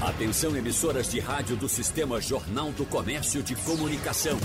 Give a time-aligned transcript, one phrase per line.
[0.00, 4.38] Atenção emissoras de rádio do Sistema Jornal do Comércio de Comunicação.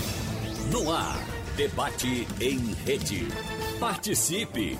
[0.70, 1.18] No ar,
[1.56, 3.28] debate em rede.
[3.78, 4.78] Participe!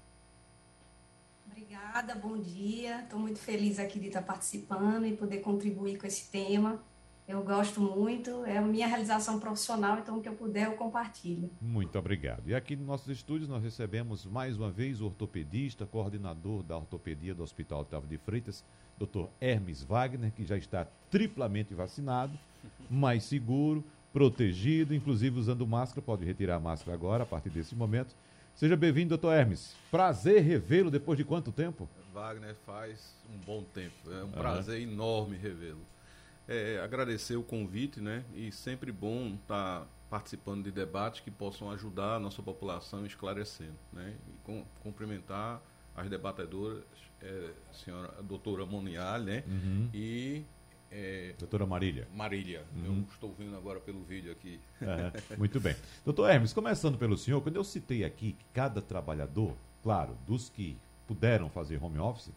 [1.46, 3.02] Obrigada, bom dia.
[3.04, 6.82] Estou muito feliz aqui de estar participando e poder contribuir com esse tema
[7.28, 11.52] eu gosto muito, é a minha realização profissional, então o que eu puder eu compartilho.
[11.60, 12.48] Muito obrigado.
[12.48, 17.36] E aqui nos nossos estúdios nós recebemos mais uma vez o ortopedista, coordenador da ortopedia
[17.36, 18.64] do Hospital Otávio de Freitas,
[18.98, 19.26] Dr.
[19.42, 22.32] Hermes Wagner, que já está triplamente vacinado,
[22.90, 28.16] mais seguro, protegido, inclusive usando máscara, pode retirar a máscara agora, a partir desse momento.
[28.56, 29.76] Seja bem-vindo, doutor Hermes.
[29.92, 31.90] Prazer revê-lo depois de quanto tempo?
[32.14, 33.94] Wagner faz um bom tempo.
[34.10, 34.32] É um uhum.
[34.32, 35.82] prazer enorme revê-lo
[36.48, 38.24] é, agradecer o convite, né?
[38.34, 43.78] E sempre bom estar tá participando de debates que possam ajudar a nossa população esclarecendo,
[43.92, 44.16] né?
[44.28, 45.62] E com, cumprimentar
[45.96, 46.84] as debatedoras,
[47.22, 49.44] é, senhora a doutora Monial, né?
[49.48, 49.90] Uhum.
[49.94, 50.46] E
[50.90, 52.08] é, doutora Marília.
[52.14, 52.86] Marília, uhum.
[52.86, 54.60] eu estou vendo agora pelo vídeo aqui.
[55.38, 55.76] Muito bem.
[56.06, 59.54] Doutor Hermes, começando pelo senhor, quando eu citei aqui que cada trabalhador,
[59.84, 62.32] claro, dos que puderam fazer home office,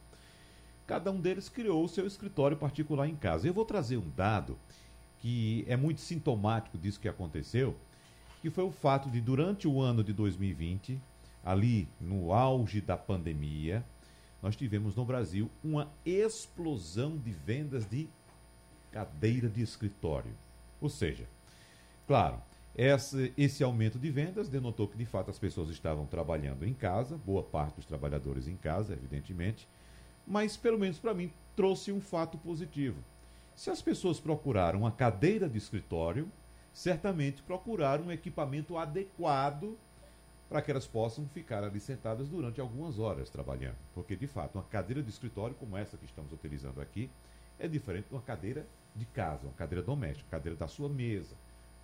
[0.90, 3.46] cada um deles criou o seu escritório particular em casa.
[3.46, 4.58] Eu vou trazer um dado
[5.20, 7.76] que é muito sintomático disso que aconteceu,
[8.42, 11.00] que foi o fato de, durante o ano de 2020,
[11.44, 13.84] ali no auge da pandemia,
[14.42, 18.08] nós tivemos no Brasil uma explosão de vendas de
[18.90, 20.32] cadeira de escritório.
[20.80, 21.28] Ou seja,
[22.04, 22.42] claro,
[22.74, 27.16] esse, esse aumento de vendas denotou que de fato as pessoas estavam trabalhando em casa,
[27.16, 29.68] boa parte dos trabalhadores em casa, evidentemente,
[30.30, 33.02] mas pelo menos para mim trouxe um fato positivo.
[33.56, 36.30] Se as pessoas procuraram uma cadeira de escritório,
[36.72, 39.76] certamente procuraram um equipamento adequado
[40.48, 43.76] para que elas possam ficar ali sentadas durante algumas horas trabalhando.
[43.92, 47.10] Porque, de fato, uma cadeira de escritório como essa que estamos utilizando aqui
[47.58, 48.64] é diferente de uma cadeira
[48.94, 51.34] de casa, uma cadeira doméstica, uma cadeira da sua mesa,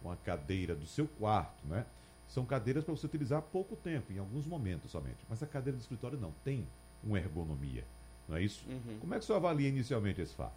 [0.00, 1.84] uma cadeira do seu quarto, né?
[2.28, 5.18] São cadeiras para você utilizar pouco tempo, em alguns momentos somente.
[5.28, 6.66] Mas a cadeira de escritório não, tem
[7.02, 7.84] uma ergonomia
[8.28, 8.64] não é isso?
[8.68, 8.98] Uhum.
[9.00, 10.54] Como é que o senhor avalia inicialmente esse fato?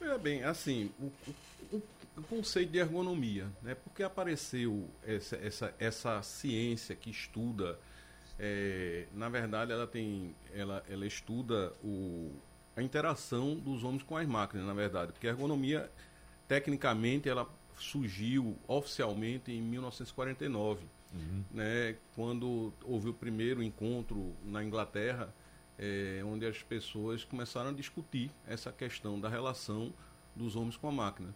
[0.00, 1.12] É bem, assim, o,
[1.72, 1.82] o,
[2.16, 3.74] o, conceito de ergonomia, né?
[3.74, 7.78] Porque apareceu essa, essa, essa ciência que estuda,
[8.38, 12.30] é, na verdade, ela tem, ela, ela estuda o,
[12.76, 15.90] a interação dos homens com as máquinas, na verdade, porque a ergonomia,
[16.46, 21.44] tecnicamente, ela surgiu oficialmente em 1949, uhum.
[21.50, 21.96] né?
[22.14, 25.34] Quando houve o primeiro encontro na Inglaterra
[25.78, 29.92] é, onde as pessoas começaram a discutir essa questão da relação
[30.34, 31.34] dos homens com a máquina.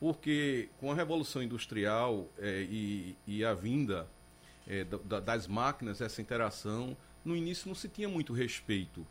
[0.00, 4.08] Porque com a Revolução Industrial é, e, e, a vinda
[4.66, 9.06] é, da, das máquinas, essa interação, no início não se tinha muito respeito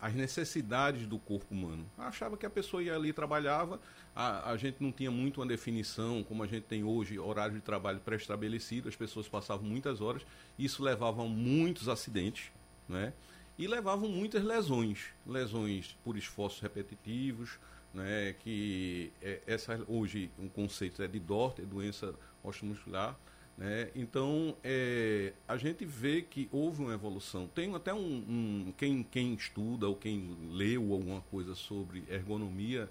[0.00, 1.86] às necessidades do corpo humano.
[1.96, 3.80] Achava que a pessoa ia ali trabalhava,
[4.14, 7.60] a, a gente não tinha muito uma definição, como a gente tem hoje, horário de
[7.60, 10.26] trabalho pré-estabelecido, as pessoas passavam muitas horas,
[10.58, 12.50] isso levava a muitos acidentes,
[12.88, 13.12] né?
[13.58, 17.58] E levavam muitas lesões, lesões por esforços repetitivos,
[17.92, 23.16] né, que é, essa hoje um conceito é de DORT, é doença osteomuscular,
[23.56, 23.90] Né?
[23.94, 27.46] Então, é, a gente vê que houve uma evolução.
[27.46, 27.98] Tem até um,
[28.28, 32.90] um, quem, quem estuda ou quem leu alguma coisa sobre ergonomia,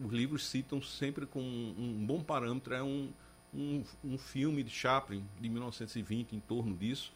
[0.00, 3.12] os livros citam sempre com um, um bom parâmetro, é um,
[3.54, 7.12] um, um filme de Chaplin, de 1920, em torno disso,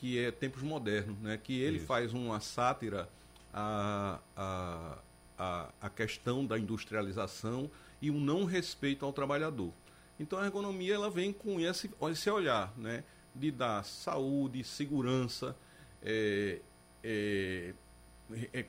[0.00, 1.36] que é Tempos Modernos, né?
[1.36, 1.86] que ele Isso.
[1.86, 3.06] faz uma sátira
[3.52, 4.98] à, à,
[5.38, 7.70] à, à questão da industrialização
[8.00, 9.70] e um não respeito ao trabalhador.
[10.18, 13.04] Então a ergonomia ela vem com esse, esse olhar, né?
[13.34, 15.54] De dar saúde, segurança,
[16.02, 16.60] é,
[17.04, 17.74] é,
[18.54, 18.64] é,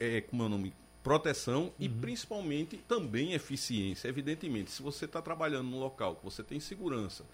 [0.00, 0.74] é, como é o nome?
[1.02, 1.72] Proteção uhum.
[1.78, 4.08] e principalmente também eficiência.
[4.08, 7.24] Evidentemente, se você está trabalhando num local que você tem segurança,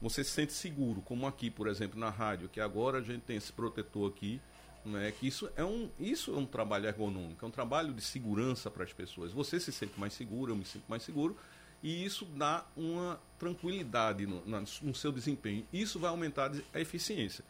[0.00, 3.36] você se sente seguro, como aqui, por exemplo, na rádio, que agora a gente tem
[3.36, 4.40] esse protetor aqui,
[4.84, 8.70] né, que isso é, um, isso é um trabalho ergonômico, é um trabalho de segurança
[8.70, 9.32] para as pessoas.
[9.32, 11.36] Você se sente mais seguro, eu me sinto mais seguro,
[11.82, 14.42] e isso dá uma tranquilidade no,
[14.82, 15.66] no seu desempenho.
[15.72, 17.44] Isso vai aumentar a eficiência.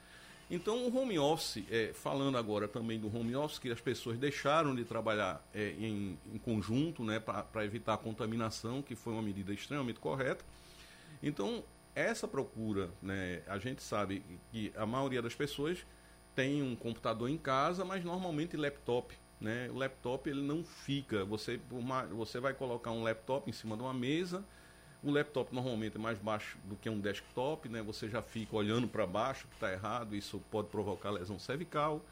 [0.50, 4.74] Então, o home office, é, falando agora também do home office, que as pessoas deixaram
[4.74, 9.52] de trabalhar é, em, em, conjunto né, para evitar a contaminação, que foi uma medida
[9.52, 10.44] extremamente correta.
[11.22, 11.62] Então,
[11.94, 15.84] essa procura, né, a gente sabe que a maioria das pessoas
[16.34, 19.14] tem um computador em casa, mas normalmente laptop.
[19.40, 19.68] Né?
[19.70, 21.24] O laptop ele não fica.
[21.24, 24.44] Você, uma, você vai colocar um laptop em cima de uma mesa.
[25.02, 27.82] O laptop normalmente é mais baixo do que um desktop, né?
[27.82, 30.14] Você já fica olhando para baixo, que está errado.
[30.14, 32.04] Isso pode provocar lesão cervical.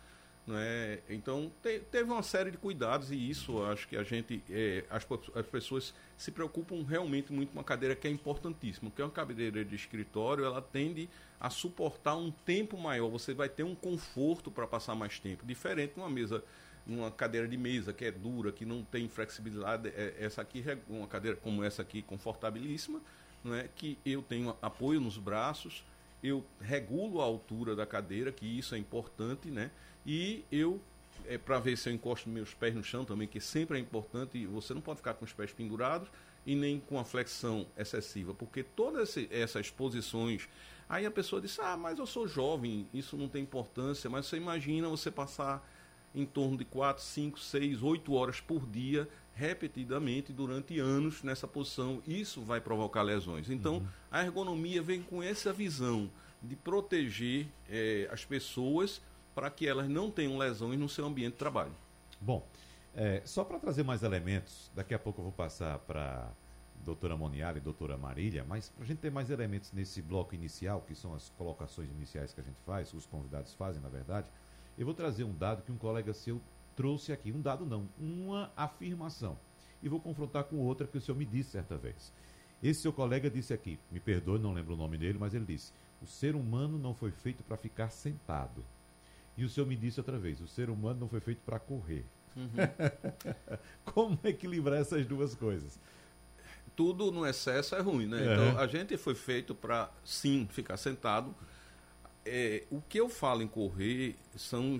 [0.48, 1.00] Né?
[1.10, 5.06] Então te, teve uma série de cuidados e isso acho que a gente é, as,
[5.34, 9.62] as pessoas se preocupam realmente muito com uma cadeira que é importantíssima, porque uma cadeira
[9.62, 11.06] de escritório ela tende
[11.38, 15.92] a suportar um tempo maior, você vai ter um conforto para passar mais tempo, diferente
[15.92, 16.42] de uma mesa
[16.86, 21.06] uma cadeira de mesa que é dura, que não tem flexibilidade, é, essa aqui uma
[21.06, 23.02] cadeira como essa aqui confortabilíssima,
[23.44, 25.84] não é que eu tenho apoio nos braços,
[26.22, 29.70] eu regulo a altura da cadeira, que isso é importante, né?
[30.06, 30.80] E eu
[31.26, 34.46] é para ver se eu encosto meus pés no chão também, que sempre é importante,
[34.46, 36.08] você não pode ficar com os pés pendurados
[36.46, 40.48] e nem com a flexão excessiva, porque todas essas posições,
[40.88, 44.36] aí a pessoa diz: "Ah, mas eu sou jovem, isso não tem importância", mas você
[44.36, 45.68] imagina você passar
[46.14, 49.06] em torno de 4, 5, 6, 8 horas por dia,
[49.38, 52.02] repetidamente durante anos nessa posição.
[52.06, 53.48] Isso vai provocar lesões.
[53.48, 53.86] Então, uhum.
[54.10, 56.10] a ergonomia vem com essa visão
[56.42, 59.00] de proteger é, as pessoas
[59.36, 61.72] para que elas não tenham lesões no seu ambiente de trabalho.
[62.20, 62.44] Bom,
[62.94, 66.28] é, só para trazer mais elementos, daqui a pouco eu vou passar para
[66.84, 70.80] doutora Moniara e doutora Marília, mas para a gente ter mais elementos nesse bloco inicial,
[70.80, 74.26] que são as colocações iniciais que a gente faz, os convidados fazem, na verdade,
[74.76, 76.40] eu vou trazer um dado que um colega seu
[76.78, 77.32] trouxe aqui.
[77.32, 79.36] Um dado não, uma afirmação.
[79.82, 82.12] E vou confrontar com outra que o senhor me disse certa vez.
[82.62, 85.72] Esse seu colega disse aqui, me perdoe, não lembro o nome dele, mas ele disse:
[86.00, 88.64] o ser humano não foi feito para ficar sentado.
[89.36, 92.04] E o senhor me disse outra vez: o ser humano não foi feito para correr.
[92.36, 92.46] Uhum.
[93.84, 95.80] Como equilibrar essas duas coisas?
[96.76, 98.20] Tudo no excesso é ruim, né?
[98.20, 98.34] É.
[98.34, 101.34] Então a gente foi feito para sim ficar sentado,
[102.28, 104.78] é, o que eu falo em correr são.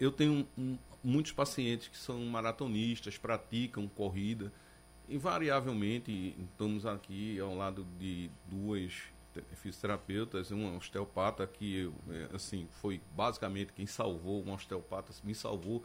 [0.00, 4.52] Eu tenho um, muitos pacientes que são maratonistas, praticam corrida.
[5.08, 8.92] Invariavelmente, estamos aqui ao lado de duas
[9.54, 15.84] fisioterapeutas, um osteopata que é, assim foi basicamente quem salvou, um osteopata me salvou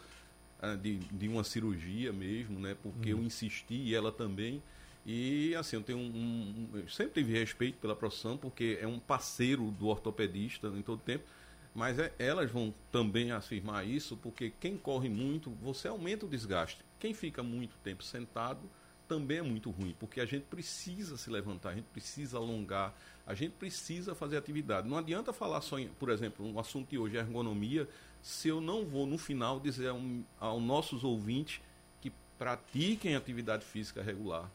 [0.63, 2.75] uh, de, de uma cirurgia mesmo, né?
[2.81, 3.19] Porque uhum.
[3.19, 4.63] eu insisti e ela também.
[5.05, 8.99] E assim, eu tenho um, um, eu sempre tive respeito pela profissão, porque é um
[8.99, 11.25] parceiro do ortopedista em todo tempo.
[11.73, 16.83] Mas é, elas vão também afirmar isso, porque quem corre muito, você aumenta o desgaste.
[16.99, 18.59] Quem fica muito tempo sentado
[19.07, 23.33] também é muito ruim, porque a gente precisa se levantar, a gente precisa alongar, a
[23.33, 24.87] gente precisa fazer atividade.
[24.87, 27.89] Não adianta falar só, em, por exemplo, um assunto de hoje é ergonomia,
[28.21, 29.91] se eu não vou no final dizer
[30.39, 31.61] aos nossos ouvintes
[31.99, 34.49] que pratiquem atividade física regular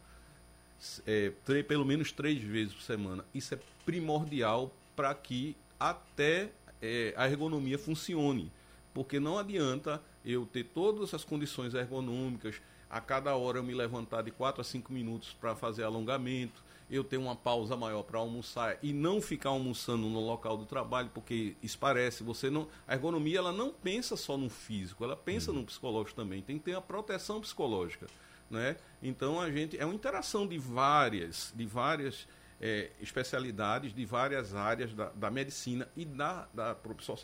[1.06, 1.32] é,
[1.62, 3.24] pelo menos três vezes por semana.
[3.34, 6.50] Isso é primordial para que até
[6.86, 8.52] é, a ergonomia funcione.
[8.94, 14.22] Porque não adianta eu ter todas as condições ergonômicas, a cada hora eu me levantar
[14.22, 18.78] de 4 a 5 minutos para fazer alongamento, eu ter uma pausa maior para almoçar
[18.82, 23.38] e não ficar almoçando no local do trabalho, porque isso parece, você não, a ergonomia
[23.38, 25.58] ela não pensa só no físico, ela pensa uhum.
[25.58, 28.06] no psicológico também, tem que ter a proteção psicológica.
[28.48, 28.76] Né?
[29.02, 32.28] Então a gente é uma interação de várias, de várias
[32.60, 36.76] é, especialidades, de várias áreas da, da medicina e da, da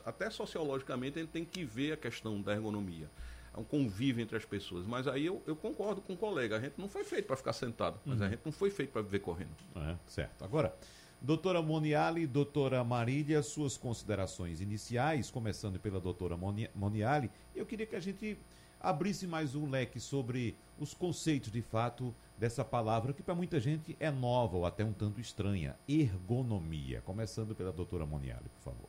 [0.04, 3.10] até sociologicamente a gente tem que ver a questão da ergonomia.
[3.54, 4.86] É um convívio entre as pessoas.
[4.86, 7.52] Mas aí eu, eu concordo com o colega, a gente não foi feito para ficar
[7.52, 8.26] sentado, mas uhum.
[8.26, 9.50] a gente não foi feito para viver correndo.
[9.76, 10.44] É, certo.
[10.44, 10.74] Agora,
[11.24, 16.36] Doutora Moniali, doutora Marília, suas considerações iniciais, começando pela doutora
[16.74, 18.36] Moniali, eu queria que a gente
[18.82, 23.96] abrisse mais um leque sobre os conceitos de fato dessa palavra que para muita gente
[24.00, 27.00] é nova ou até um tanto estranha, ergonomia.
[27.02, 28.88] Começando pela doutora Moniali, por favor.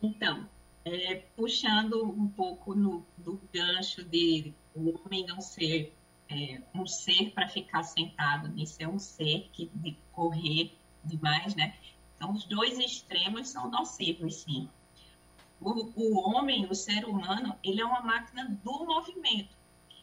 [0.00, 0.48] Então,
[0.84, 5.92] é, puxando um pouco no, do gancho de o homem não ser
[6.28, 11.74] é, um ser para ficar sentado, nem ser um ser que de correr demais, né?
[12.16, 14.68] Então, os dois extremos são nocivos, sim.
[15.60, 19.56] O, o homem, o ser humano, ele é uma máquina do movimento.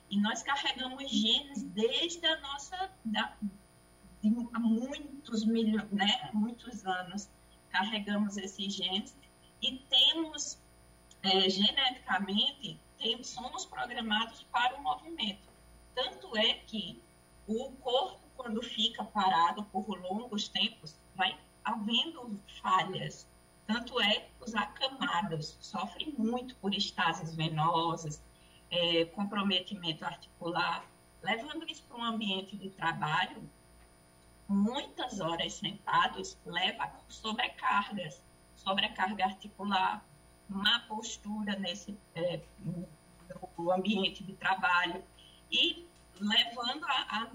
[0.10, 2.92] E nós carregamos genes desde a nossa.
[3.06, 3.36] Da,
[4.22, 6.30] de, há muitos milhões, né?
[6.34, 7.30] Muitos anos
[7.70, 9.16] carregamos esses genes
[9.62, 10.60] e temos,
[11.24, 12.80] é, geneticamente,
[13.24, 15.50] somos programados para o movimento.
[15.96, 17.02] Tanto é que
[17.48, 23.28] o corpo, quando fica parado por longos tempos, vai havendo falhas.
[23.74, 28.22] Tanto é que os acamados sofrem muito por estases venosas,
[28.70, 30.86] é, comprometimento articular.
[31.24, 33.50] Levando isso para um ambiente de trabalho,
[34.48, 38.22] muitas horas sentados leva a sobrecargas,
[38.56, 40.06] sobrecarga articular,
[40.48, 42.42] má postura nesse é,
[43.58, 45.04] no ambiente de trabalho,
[45.52, 45.88] e
[46.20, 47.32] levando a, a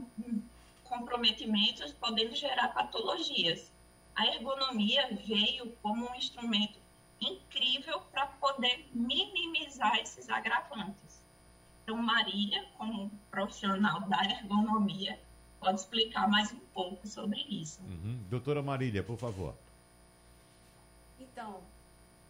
[0.85, 3.73] comprometimentos, podendo gerar patologias.
[4.18, 6.80] A ergonomia veio como um instrumento
[7.20, 11.25] incrível para poder minimizar esses agravantes.
[11.84, 15.20] Então, Marília, como profissional da ergonomia,
[15.60, 17.80] pode explicar mais um pouco sobre isso.
[17.82, 18.18] Uhum.
[18.28, 19.54] Doutora Marília, por favor.
[21.20, 21.60] Então,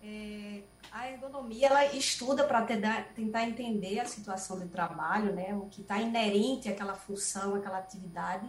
[0.03, 5.81] é, a ergonomia ela estuda para tentar entender a situação de trabalho, né, o que
[5.81, 8.47] está inerente àquela função, àquela atividade.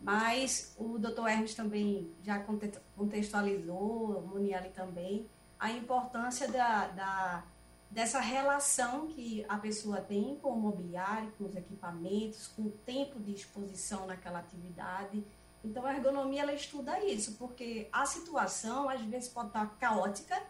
[0.00, 1.26] Mas o Dr.
[1.26, 2.44] Hermes também já
[2.96, 5.28] contextualizou, o Muniali também,
[5.58, 7.44] a importância da, da,
[7.90, 13.18] dessa relação que a pessoa tem com o mobiliário, com os equipamentos, com o tempo
[13.18, 15.24] de exposição naquela atividade.
[15.64, 20.40] Então, a ergonomia ela estuda isso, porque a situação às vezes pode estar caótica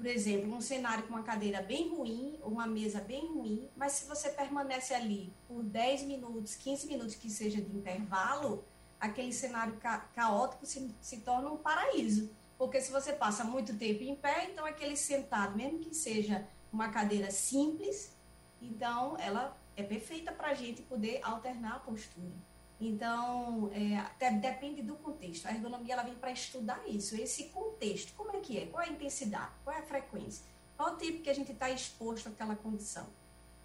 [0.00, 4.08] por exemplo, um cenário com uma cadeira bem ruim, uma mesa bem ruim, mas se
[4.08, 8.64] você permanece ali por 10 minutos, 15 minutos que seja de intervalo,
[9.00, 12.30] aquele cenário ca caótico se, se torna um paraíso.
[12.58, 16.90] Porque se você passa muito tempo em pé, então aquele sentado, mesmo que seja uma
[16.90, 18.14] cadeira simples,
[18.60, 22.34] então ela é perfeita para a gente poder alternar a postura.
[22.80, 25.46] Então, é, até depende do contexto.
[25.46, 28.14] A ergonomia ela vem para estudar isso, esse contexto.
[28.14, 28.66] Como é que é?
[28.66, 29.52] Qual é a intensidade?
[29.64, 30.44] Qual é a frequência?
[30.76, 33.06] Qual o tipo que a gente está exposto àquela condição?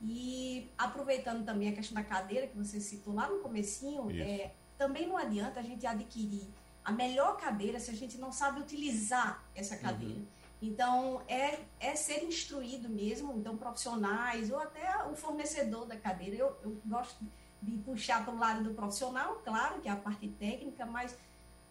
[0.01, 5.07] E aproveitando também a questão da cadeira que você citou lá no comecinho, é, também
[5.07, 6.47] não adianta a gente adquirir
[6.83, 10.19] a melhor cadeira se a gente não sabe utilizar essa cadeira.
[10.19, 10.27] Uhum.
[10.61, 16.35] Então, é, é ser instruído mesmo, então profissionais ou até o fornecedor da cadeira.
[16.35, 17.25] Eu, eu gosto
[17.61, 21.17] de puxar para o lado do profissional, claro, que é a parte técnica, mas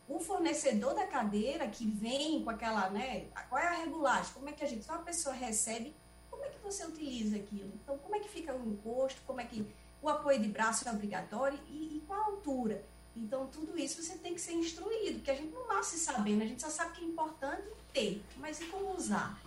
[0.08, 4.52] o fornecedor da cadeira que vem com aquela, né, qual é a regulagem, como é
[4.52, 5.94] que a gente, se uma pessoa recebe,
[6.30, 7.72] como é que você utiliza aquilo?
[7.82, 9.66] Então, como é que fica o encosto, como é que
[10.02, 12.84] o apoio de braço é obrigatório e, e qual a altura?
[13.16, 16.46] Então, tudo isso você tem que ser instruído, porque a gente não nasce sabendo, a
[16.46, 19.40] gente só sabe que é importante ter, mas e como usar?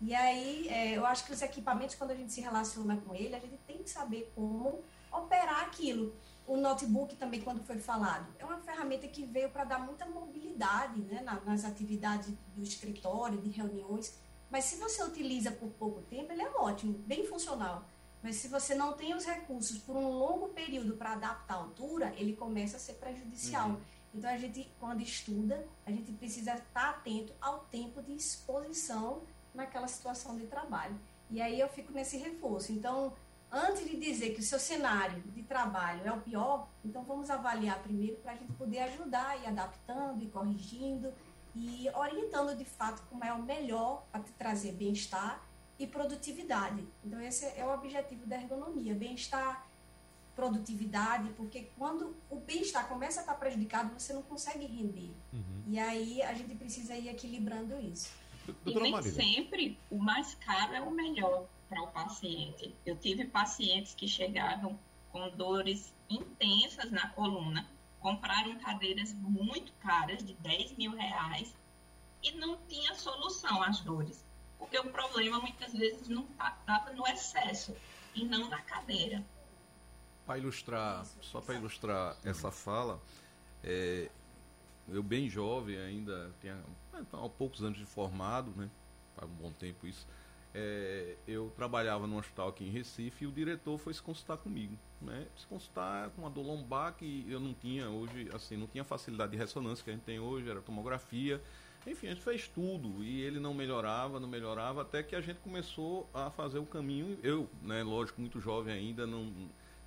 [0.00, 3.34] E aí, é, eu acho que os equipamentos, quando a gente se relaciona com ele,
[3.34, 6.14] a gente tem que saber como operar aquilo.
[6.46, 11.00] O notebook também, quando foi falado, é uma ferramenta que veio para dar muita mobilidade
[11.00, 14.18] né, nas atividades do escritório, de reuniões.
[14.50, 17.88] Mas se você utiliza por pouco tempo, ele é ótimo, bem funcional.
[18.24, 22.14] Mas se você não tem os recursos por um longo período para adaptar a altura,
[22.16, 23.68] ele começa a ser prejudicial.
[23.68, 23.80] Uhum.
[24.14, 29.86] Então, a gente, quando estuda, a gente precisa estar atento ao tempo de exposição naquela
[29.86, 30.98] situação de trabalho.
[31.30, 32.72] E aí eu fico nesse reforço.
[32.72, 33.12] Então,
[33.52, 37.82] antes de dizer que o seu cenário de trabalho é o pior, então vamos avaliar
[37.82, 41.12] primeiro para a gente poder ajudar e adaptando e corrigindo
[41.54, 45.42] e orientando de fato como é o melhor para te trazer bem-estar
[45.78, 46.86] e produtividade.
[47.04, 49.66] Então esse é o objetivo da ergonomia, bem-estar,
[50.34, 55.12] produtividade, porque quando o bem-estar começa a estar prejudicado, você não consegue render.
[55.32, 55.62] Uhum.
[55.68, 58.12] E aí a gente precisa ir equilibrando isso.
[58.66, 62.74] E nem sempre o mais caro é o melhor para o paciente.
[62.84, 64.78] Eu tive pacientes que chegavam
[65.10, 67.66] com dores intensas na coluna,
[68.00, 71.54] compraram cadeiras muito caras, de 10 mil reais,
[72.22, 74.24] e não tinha solução às dores.
[74.64, 77.76] Porque o problema muitas vezes não estava tá, no excesso
[78.14, 79.22] e não na cadeira.
[80.24, 82.98] Para ilustrar, só para ilustrar essa fala,
[83.62, 84.10] é,
[84.88, 86.58] eu bem jovem ainda, tinha
[87.12, 88.70] há poucos anos de formado, né?
[89.14, 90.06] Faz um bom tempo isso.
[90.54, 94.78] É, eu trabalhava num hospital aqui em Recife e o diretor foi se consultar comigo,
[94.98, 95.26] né?
[95.36, 99.32] Se consultar com uma dor lombar que eu não tinha hoje, assim, não tinha facilidade
[99.32, 101.42] de ressonância que a gente tem hoje, era tomografia.
[101.86, 105.40] Enfim, a gente fez tudo e ele não melhorava, não melhorava, até que a gente
[105.40, 107.18] começou a fazer o caminho.
[107.22, 109.32] Eu, né, lógico, muito jovem ainda, não,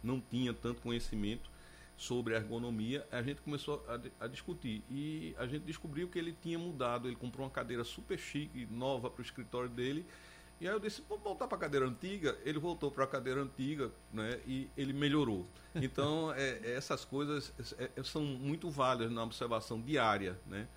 [0.03, 1.49] não tinha tanto conhecimento
[1.97, 6.59] sobre ergonomia, a gente começou a, a, discutir e a gente descobriu que ele tinha
[6.59, 7.07] mudado.
[7.07, 10.05] Ele comprou uma cadeira super chique, nova para o escritório dele.
[10.61, 12.37] E aí eu disse, vamos voltar para a cadeira antiga.
[12.45, 15.45] Ele voltou para a cadeira antiga né, e ele melhorou.
[15.73, 20.39] Então, é, essas coisas é, são muito válidas na observação diária.
[20.45, 20.67] Né?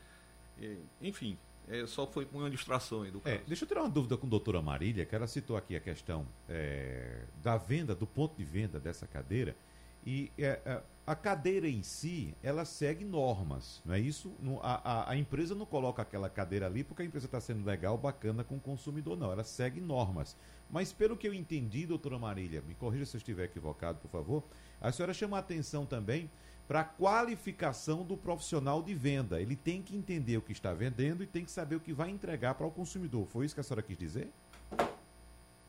[0.60, 1.38] E, enfim,
[1.68, 3.44] é, só foi uma distração aí do é, caso.
[3.46, 6.26] deixa eu tirar uma dúvida com a doutora Marília, que ela citou aqui a questão
[6.48, 9.56] é, da venda, do ponto de venda dessa cadeira.
[10.04, 14.32] E é, é, a cadeira em si, ela segue normas, não é isso?
[14.62, 17.98] a, a, a empresa não coloca aquela cadeira ali porque a empresa está sendo legal,
[17.98, 19.30] bacana com o consumidor, não.
[19.30, 20.36] Ela segue normas.
[20.70, 24.44] Mas pelo que eu entendi, doutora Marília, me corrija se eu estiver equivocado, por favor,
[24.80, 26.30] a senhora chama a atenção também
[26.70, 29.40] para qualificação do profissional de venda.
[29.40, 32.10] Ele tem que entender o que está vendendo e tem que saber o que vai
[32.10, 33.26] entregar para o consumidor.
[33.26, 34.32] Foi isso que a senhora quis dizer?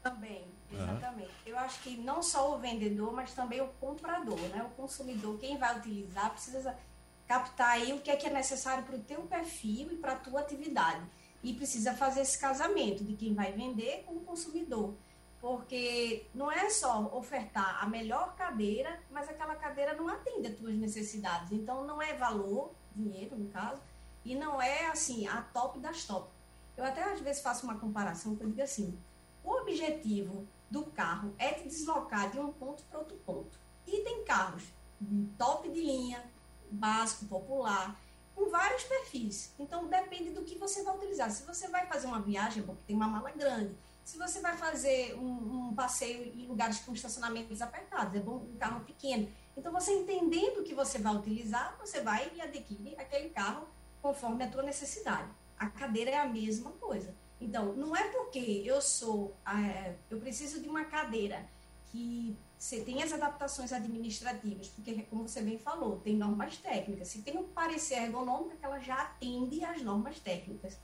[0.04, 1.26] Também, exatamente.
[1.28, 1.48] Uhum.
[1.48, 4.62] Eu acho que não só o vendedor, mas também o comprador, né?
[4.62, 6.78] O consumidor, quem vai utilizar, precisa
[7.28, 10.18] captar aí o que é que é necessário para o teu perfil e para a
[10.18, 11.02] tua atividade.
[11.44, 14.94] E precisa fazer esse casamento de quem vai vender com o consumidor.
[15.42, 20.76] Porque não é só ofertar a melhor cadeira, mas aquela cadeira não atende às tuas
[20.76, 21.52] necessidades.
[21.52, 23.82] Então não é valor, dinheiro no caso,
[24.24, 26.30] e não é assim a top das top.
[26.78, 28.98] Eu até às vezes faço uma comparação que eu digo assim,
[29.44, 33.60] o objetivo do carro é te deslocar de um ponto para outro ponto.
[33.88, 34.64] E tem carros
[35.38, 36.24] top de linha,
[36.70, 38.00] básico, popular,
[38.36, 39.54] com vários perfis.
[39.60, 41.30] Então depende do que você vai utilizar.
[41.32, 43.76] Se você vai fazer uma viagem, porque tem uma mala grande.
[44.04, 48.58] Se você vai fazer um, um passeio em lugares com estacionamentos apertados, é bom um
[48.58, 49.30] carro pequeno.
[49.56, 53.68] Então você entendendo o que você vai utilizar, você vai e adquire aquele carro
[54.02, 55.30] conforme a tua necessidade.
[55.58, 57.14] A cadeira é a mesma coisa.
[57.40, 61.48] Então, não é porque eu sou, é, eu preciso de uma cadeira
[61.92, 67.08] que você tem as adaptações administrativas, porque, como você bem falou, tem normas técnicas.
[67.08, 70.78] Se tem um parecer ergonômico, ela já atende às normas técnicas.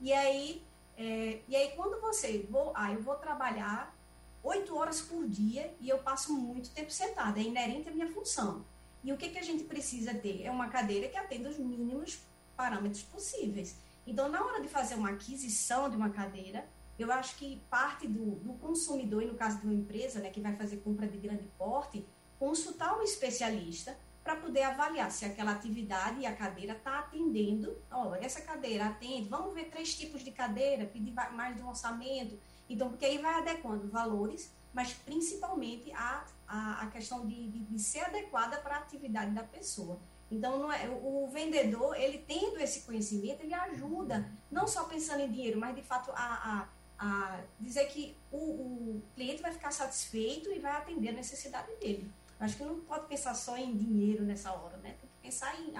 [0.00, 0.62] E aí,
[0.96, 3.94] é, e aí quando você, vou, ah, eu vou trabalhar
[4.42, 8.64] oito horas por dia e eu passo muito tempo sentada, é inerente à minha função.
[9.02, 10.42] E o que, que a gente precisa ter?
[10.42, 12.20] É uma cadeira que atenda os mínimos
[12.56, 13.76] parâmetros possíveis.
[14.06, 16.66] Então, na hora de fazer uma aquisição de uma cadeira,
[16.98, 20.40] eu acho que parte do, do consumidor, e no caso de uma empresa né, que
[20.40, 22.06] vai fazer compra de grande porte,
[22.38, 27.76] consultar um especialista para poder avaliar se aquela atividade e a cadeira está atendendo.
[27.90, 32.40] Olha, essa cadeira atende, vamos ver três tipos de cadeira, pedir mais de um orçamento.
[32.68, 37.78] Então, porque aí vai adequando valores, mas principalmente a, a, a questão de, de, de
[37.78, 40.00] ser adequada para a atividade da pessoa.
[40.30, 45.60] Então, é, o vendedor, ele tendo esse conhecimento, ele ajuda, não só pensando em dinheiro,
[45.60, 46.66] mas de fato a,
[46.98, 51.70] a, a dizer que o, o, cliente vai ficar satisfeito e vai atender a necessidade
[51.76, 52.10] dele.
[52.44, 54.94] Acho que não pode pensar só em dinheiro nessa hora, né?
[55.00, 55.72] Tem que pensar em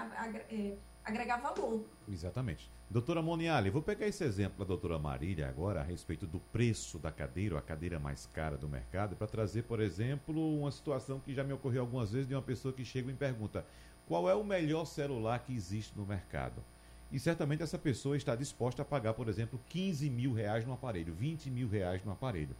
[0.49, 1.85] é, agregar valor.
[2.09, 2.71] Exatamente.
[2.89, 7.11] Doutora Moniali, vou pegar esse exemplo da doutora Marília agora a respeito do preço da
[7.11, 11.35] cadeira, ou a cadeira mais cara do mercado, para trazer, por exemplo, uma situação que
[11.35, 13.63] já me ocorreu algumas vezes de uma pessoa que chega e me pergunta:
[14.07, 16.63] qual é o melhor celular que existe no mercado.
[17.11, 21.13] E certamente essa pessoa está disposta a pagar, por exemplo, 15 mil reais no aparelho,
[21.13, 22.55] 20 mil reais no aparelho.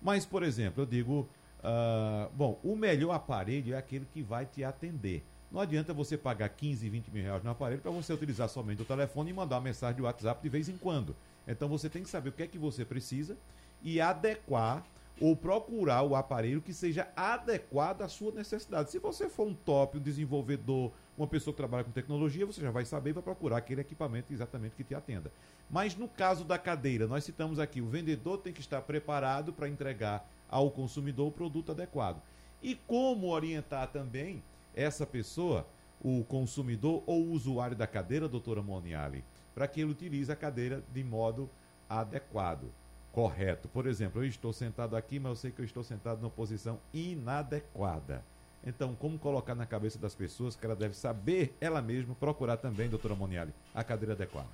[0.00, 1.28] Mas, por exemplo, eu digo,
[1.62, 5.24] uh, bom, o melhor aparelho é aquele que vai te atender.
[5.50, 8.84] Não adianta você pagar 15, 20 mil reais no aparelho para você utilizar somente o
[8.86, 11.14] telefone e mandar uma mensagem de WhatsApp de vez em quando.
[11.46, 13.36] Então você tem que saber o que é que você precisa
[13.82, 14.82] e adequar
[15.20, 18.90] ou procurar o aparelho que seja adequado à sua necessidade.
[18.90, 22.70] Se você for um top, um desenvolvedor, uma pessoa que trabalha com tecnologia, você já
[22.70, 25.30] vai saber e vai procurar aquele equipamento exatamente que te atenda.
[25.70, 29.68] Mas no caso da cadeira, nós citamos aqui, o vendedor tem que estar preparado para
[29.68, 32.22] entregar ao consumidor o produto adequado.
[32.62, 34.40] E como orientar também
[34.76, 35.66] essa pessoa,
[36.00, 40.84] o consumidor ou o usuário da cadeira, doutora Moniali, para que ele utilize a cadeira
[40.92, 41.50] de modo
[41.88, 42.70] adequado
[43.12, 43.68] correto.
[43.68, 46.78] Por exemplo, eu estou sentado aqui, mas eu sei que eu estou sentado numa posição
[46.92, 48.24] inadequada.
[48.64, 52.88] Então, como colocar na cabeça das pessoas que ela deve saber ela mesma procurar também,
[52.88, 54.48] doutora Moniali, a cadeira adequada?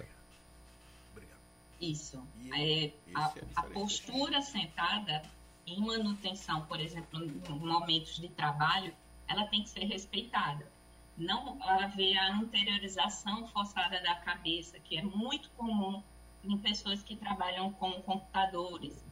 [1.13, 1.39] Obrigado.
[1.81, 2.23] Isso.
[2.53, 5.23] É, a, é a postura sentada
[5.69, 8.95] em manutenção, por exemplo, em momentos de trabalho,
[9.27, 10.67] ela tem que ser respeitada.
[11.17, 16.01] não haver a anteriorização forçada da cabeça, que é muito comum
[16.45, 19.05] em pessoas que trabalham com computadores.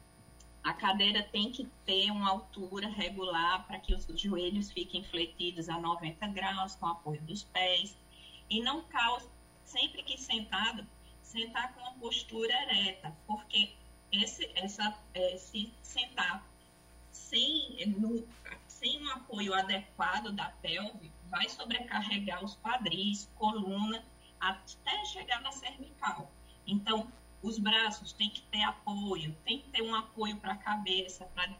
[0.63, 5.79] A cadeira tem que ter uma altura regular para que os joelhos fiquem fletidos a
[5.79, 7.97] 90 graus, com apoio dos pés.
[8.49, 9.29] E não cause,
[9.65, 10.87] sempre que sentado,
[11.21, 13.75] sentar com uma postura ereta, porque
[14.11, 16.45] esse, essa, é, se sentar
[17.11, 18.27] sem, no,
[18.67, 24.03] sem um apoio adequado da pelve, vai sobrecarregar os quadris, coluna,
[24.39, 26.31] até chegar na cervical.
[26.65, 31.25] Então, os braços têm que ter apoio, tem que ter um apoio para a cabeça,
[31.33, 31.53] para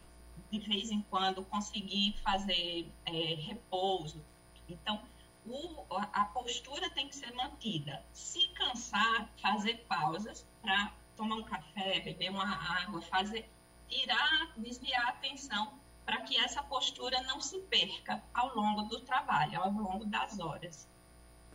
[0.49, 4.23] de vez em quando conseguir fazer é, repouso.
[4.69, 5.01] Então,
[5.45, 8.03] o, a postura tem que ser mantida.
[8.13, 13.49] Se cansar, fazer pausas para tomar um café, beber uma água, fazer
[13.89, 15.73] tirar, desviar a atenção
[16.05, 20.87] para que essa postura não se perca ao longo do trabalho, ao longo das horas.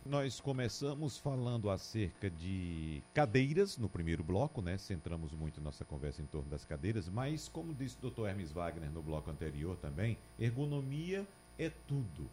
[0.05, 4.77] Nós começamos falando acerca de cadeiras no primeiro bloco, né?
[4.77, 8.27] Centramos muito nossa conversa em torno das cadeiras, mas como disse o Dr.
[8.27, 11.25] Hermes Wagner no bloco anterior também, ergonomia
[11.57, 12.29] é tudo.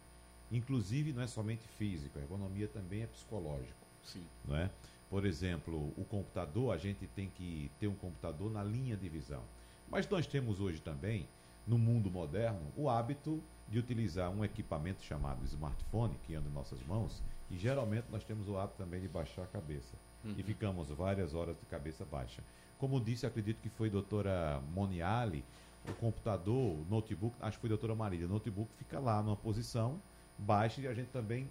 [0.50, 3.86] Inclusive não é somente físico, a ergonomia também é psicológico.
[4.02, 4.26] Sim.
[4.44, 4.68] Não é?
[5.10, 9.42] Por exemplo, o computador, a gente tem que ter um computador na linha de visão.
[9.90, 11.26] Mas nós temos hoje também,
[11.66, 16.80] no mundo moderno, o hábito de utilizar um equipamento chamado smartphone, que anda em nossas
[16.86, 17.20] mãos,
[17.50, 19.96] e geralmente nós temos o hábito também de baixar a cabeça.
[20.24, 20.34] Uhum.
[20.38, 22.42] E ficamos várias horas de cabeça baixa.
[22.78, 25.44] Como disse, acredito que foi a doutora Moniali,
[25.88, 29.36] o computador, o notebook, acho que foi a doutora Marília, o notebook fica lá numa
[29.36, 30.00] posição
[30.38, 31.48] baixa e a gente também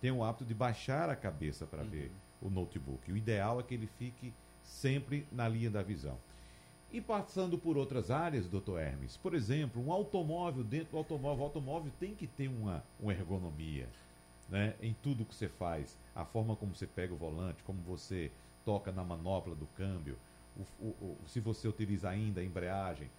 [0.00, 1.88] tem o hábito de baixar a cabeça para uhum.
[1.88, 2.12] ver
[2.44, 3.10] o notebook.
[3.10, 6.18] O ideal é que ele fique sempre na linha da visão.
[6.92, 11.46] E passando por outras áreas, doutor Hermes, por exemplo, um automóvel, dentro do automóvel, o
[11.46, 13.88] automóvel tem que ter uma, uma ergonomia
[14.48, 15.98] né, em tudo que você faz.
[16.14, 18.30] A forma como você pega o volante, como você
[18.64, 20.16] toca na manopla do câmbio,
[20.56, 23.10] o, o, o, se você utiliza ainda a embreagem,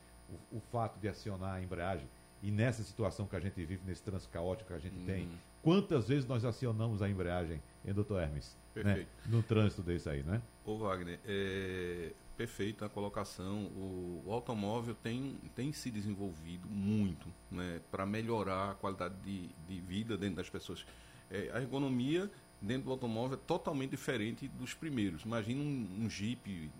[0.51, 2.07] o, fato de acionar a embreagem.
[2.41, 5.37] E nessa situação que a gente vive, nesse trânsito caótico que a gente tem, uhum.
[5.61, 8.57] quantas vezes nós acionamos a embreagem, hein, doutor Hermes?
[8.83, 9.05] Né?
[9.27, 10.41] No trânsito desse aí, né?
[10.65, 13.65] Ô Wagner, é perfeita a colocação.
[13.67, 19.79] O, o, automóvel tem, tem se desenvolvido muito né, para melhorar a qualidade de, de
[19.79, 20.85] vida dentro das pessoas.
[21.31, 22.29] É, a ergonomia
[22.61, 25.23] dentro do automóvel é totalmente diferente dos primeiros.
[25.23, 26.71] Imagina um, um Jeep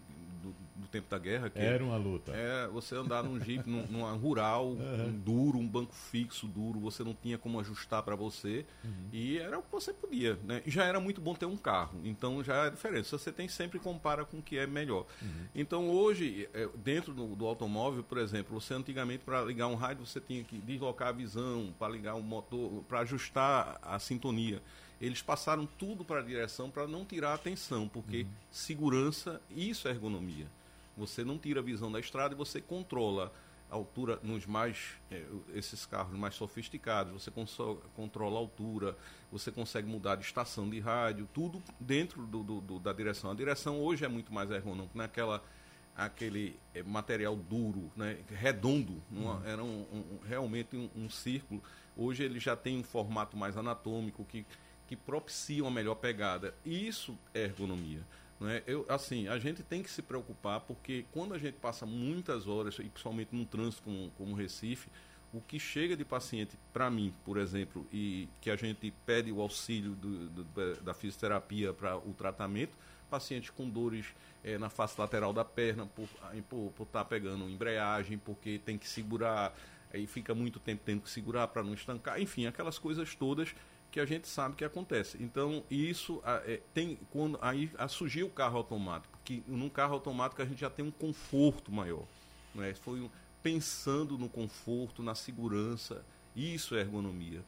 [0.75, 1.49] do, tempo da guerra.
[1.49, 2.31] Que Era uma luta.
[2.33, 5.07] É, você andar num Jeep, num, numa rural, uhum.
[5.07, 8.65] um duro, um banco fixo duro, você não tinha como ajustar para você.
[8.83, 9.09] Uhum.
[9.11, 10.38] E era o que você podia.
[10.43, 10.61] Né?
[10.65, 13.09] Já era muito bom ter um carro, então já é diferente.
[13.09, 15.05] Você tem sempre compara com o que é melhor.
[15.21, 15.45] Uhum.
[15.53, 20.05] Então hoje, é, dentro do, do, automóvel, por exemplo, você antigamente para ligar um rádio
[20.05, 24.61] você tinha que deslocar a visão, para ligar um motor, para ajustar a sintonia
[24.99, 28.29] eles passaram tudo para a direção para não tirar a atenção, porque uhum.
[28.49, 30.47] segurança, isso é ergonomia.
[30.97, 33.31] Você não tira a visão da estrada e você controla
[33.69, 37.31] a altura nos mais é, esses carros mais sofisticados, você
[37.95, 38.95] controla a altura,
[39.31, 43.31] você consegue mudar de estação de rádio, tudo dentro do, do, do, da direção.
[43.31, 45.43] A direção hoje é muito mais ergonômica, naquela
[45.95, 49.41] aquele é, material duro, né, redondo, uhum.
[49.45, 51.63] era um, um, realmente um, um, círculo.
[51.95, 54.45] Hoje ele já tem um formato mais anatômico que
[54.88, 56.53] que propiciam a melhor pegada.
[56.65, 58.01] Isso é ergonomia.
[58.39, 58.62] Não é?
[58.67, 62.78] Eu, assim, a gente tem que se preocupar porque quando a gente passa muitas horas,
[62.80, 64.89] e principalmente num trânsito como, como Recife,
[65.34, 69.41] o que chega de paciente para mim, por exemplo, e que a gente pede o
[69.41, 72.78] auxílio do, do, da fisioterapia para o tratamento,
[73.10, 74.08] pacientes com dores
[74.43, 76.06] é, na face lateral da perna por
[76.71, 79.54] estar tá pegando embreagem, porque tem que segurar,
[79.93, 83.54] aí fica muito tempo tendo que segurar para não estancar, enfim, aquelas coisas todas
[83.95, 85.17] que a gente sabe que acontece.
[85.23, 90.45] Então, isso é, tem quando aí surgiu o carro automático, que num carro automático a
[90.45, 92.05] gente já tem um conforto maior,
[92.53, 92.73] né?
[92.73, 93.10] Foi um,
[93.41, 96.03] pensando no conforto, na segurança,
[96.36, 97.41] isso é ergonomia.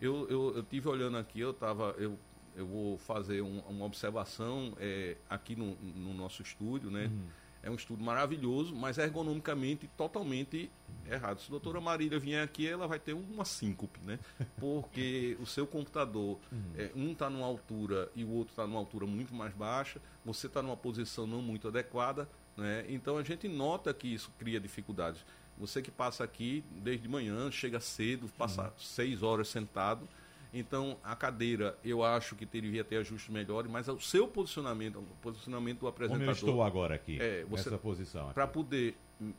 [0.00, 2.18] Eu, eu, eu tive olhando aqui, eu tava eu
[2.56, 7.04] eu vou fazer um, uma observação é, aqui no, no, nosso estúdio, né?
[7.04, 7.28] Uhum
[7.66, 10.70] é um estudo maravilhoso, mas ergonomicamente totalmente
[11.10, 11.40] errado.
[11.40, 14.20] Se a doutora Marília vier aqui, ela vai ter uma síncope, né?
[14.56, 16.72] Porque o seu computador, uhum.
[16.76, 20.46] é, um está numa altura e o outro está numa altura muito mais baixa, você
[20.46, 22.84] está numa posição não muito adequada, né?
[22.88, 25.24] Então a gente nota que isso cria dificuldades.
[25.58, 28.70] Você que passa aqui desde manhã, chega cedo, passa uhum.
[28.78, 30.08] seis horas sentado,
[30.52, 35.16] então, a cadeira, eu acho que devia ter ajustes melhores, mas o seu posicionamento, o
[35.20, 36.26] posicionamento do apresentador.
[36.26, 38.32] Como eu estou agora aqui, é, você, nessa posição.
[38.32, 38.96] Para poder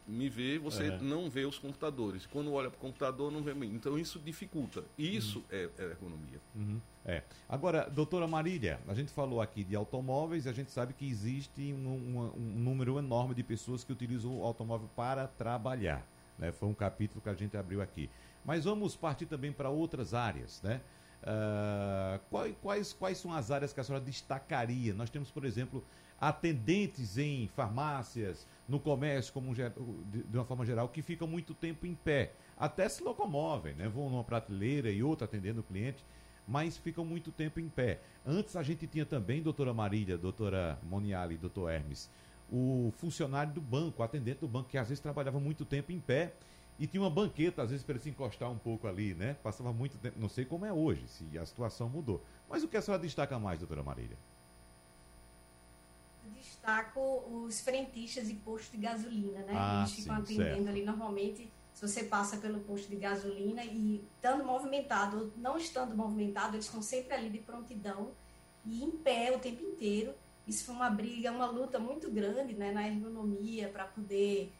[0.07, 0.97] me vê, você é.
[0.99, 2.25] não vê os computadores.
[2.25, 3.53] Quando olha para o computador, não vê.
[3.65, 4.83] Então isso dificulta.
[4.97, 5.45] Isso uhum.
[5.51, 6.39] é, é ergonomia.
[6.55, 6.81] Uhum.
[7.05, 7.21] É.
[7.47, 11.73] Agora, doutora Marília, a gente falou aqui de automóveis e a gente sabe que existe
[11.73, 16.05] um, um, um número enorme de pessoas que utilizam o automóvel para trabalhar.
[16.37, 16.51] Né?
[16.51, 18.09] Foi um capítulo que a gente abriu aqui.
[18.47, 20.79] Mas vamos partir também para outras áreas, né?
[21.21, 24.93] Uh, quais, quais, quais são as áreas que a senhora destacaria?
[24.93, 25.83] Nós temos, por exemplo,
[26.17, 29.63] atendentes em farmácias, no comércio, como de,
[30.33, 32.31] uma forma geral, que ficam muito tempo em pé.
[32.57, 33.89] Até se locomovem, né?
[33.89, 36.05] vão numa prateleira e outra atendendo o cliente,
[36.47, 37.99] mas ficam muito tempo em pé.
[38.25, 42.09] Antes a gente tinha também, doutora Marília, doutora Moniali, doutor Hermes,
[42.49, 45.99] o funcionário do banco, o atendente do banco, que às vezes trabalhava muito tempo em
[45.99, 46.31] pé
[46.79, 49.35] e tinha uma banqueta, às vezes, para ele se encostar um pouco ali, né?
[49.41, 52.23] Passava muito tempo, não sei como é hoje, se a situação mudou.
[52.49, 54.17] Mas o que a senhora destaca mais, doutora Marília?
[56.67, 59.53] destaco os frentistas e postos de gasolina, né?
[59.55, 60.69] Ah, Eles ficam sim, atendendo certo.
[60.69, 61.51] ali normalmente.
[61.73, 66.65] Se você passa pelo posto de gasolina e estando movimentado ou não estando movimentado, eles
[66.65, 68.11] estão sempre ali de prontidão
[68.65, 70.13] e em pé o tempo inteiro.
[70.47, 74.51] Isso foi uma briga, uma luta muito grande né, na ergonomia para poder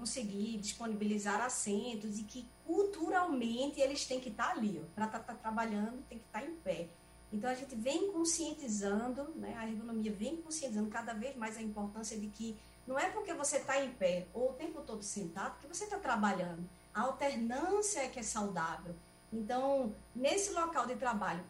[0.00, 5.34] conseguir disponibilizar assentos e que culturalmente eles têm que estar tá ali, para estar tá,
[5.34, 6.88] tá trabalhando, tem que estar tá em pé.
[7.30, 12.18] Então a gente vem conscientizando, né, a ergonomia vem conscientizando cada vez mais a importância
[12.18, 15.68] de que não é porque você está em pé ou o tempo todo sentado que
[15.68, 16.68] você está trabalhando.
[16.94, 18.96] A alternância é que é saudável.
[19.32, 21.44] Então, nesse local de trabalho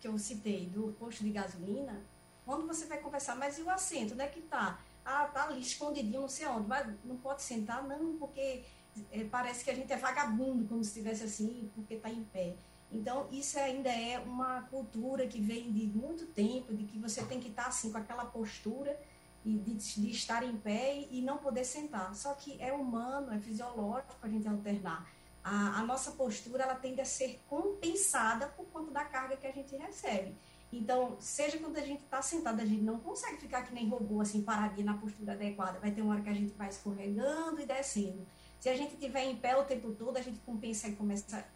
[0.00, 2.02] que eu citei, do posto de gasolina,
[2.46, 4.78] quando você vai conversar, mas e o assento, onde é que está?
[5.08, 8.64] Ah, tá ali escondidinho, não sei onde, mas não pode sentar, não, porque
[9.12, 12.56] é, parece que a gente é vagabundo, como se estivesse assim, porque está em pé.
[12.90, 17.38] Então, isso ainda é uma cultura que vem de muito tempo, de que você tem
[17.38, 18.98] que estar assim, com aquela postura
[19.44, 22.12] e de, de estar em pé e, não poder sentar.
[22.16, 25.08] Só que é humano, é fisiológico a gente alternar.
[25.44, 29.52] A, a nossa postura ela tende a ser compensada por conta da carga que a
[29.52, 30.36] gente recebe.
[30.72, 34.20] Então, seja quando a gente está sentado, a gente não consegue ficar que nem robô,
[34.20, 35.78] assim, paradinho na postura adequada.
[35.78, 38.26] Vai ter uma hora que a gente vai escorregando e descendo.
[38.58, 41.46] Se a gente estiver em pé o tempo todo, a gente compensa e começa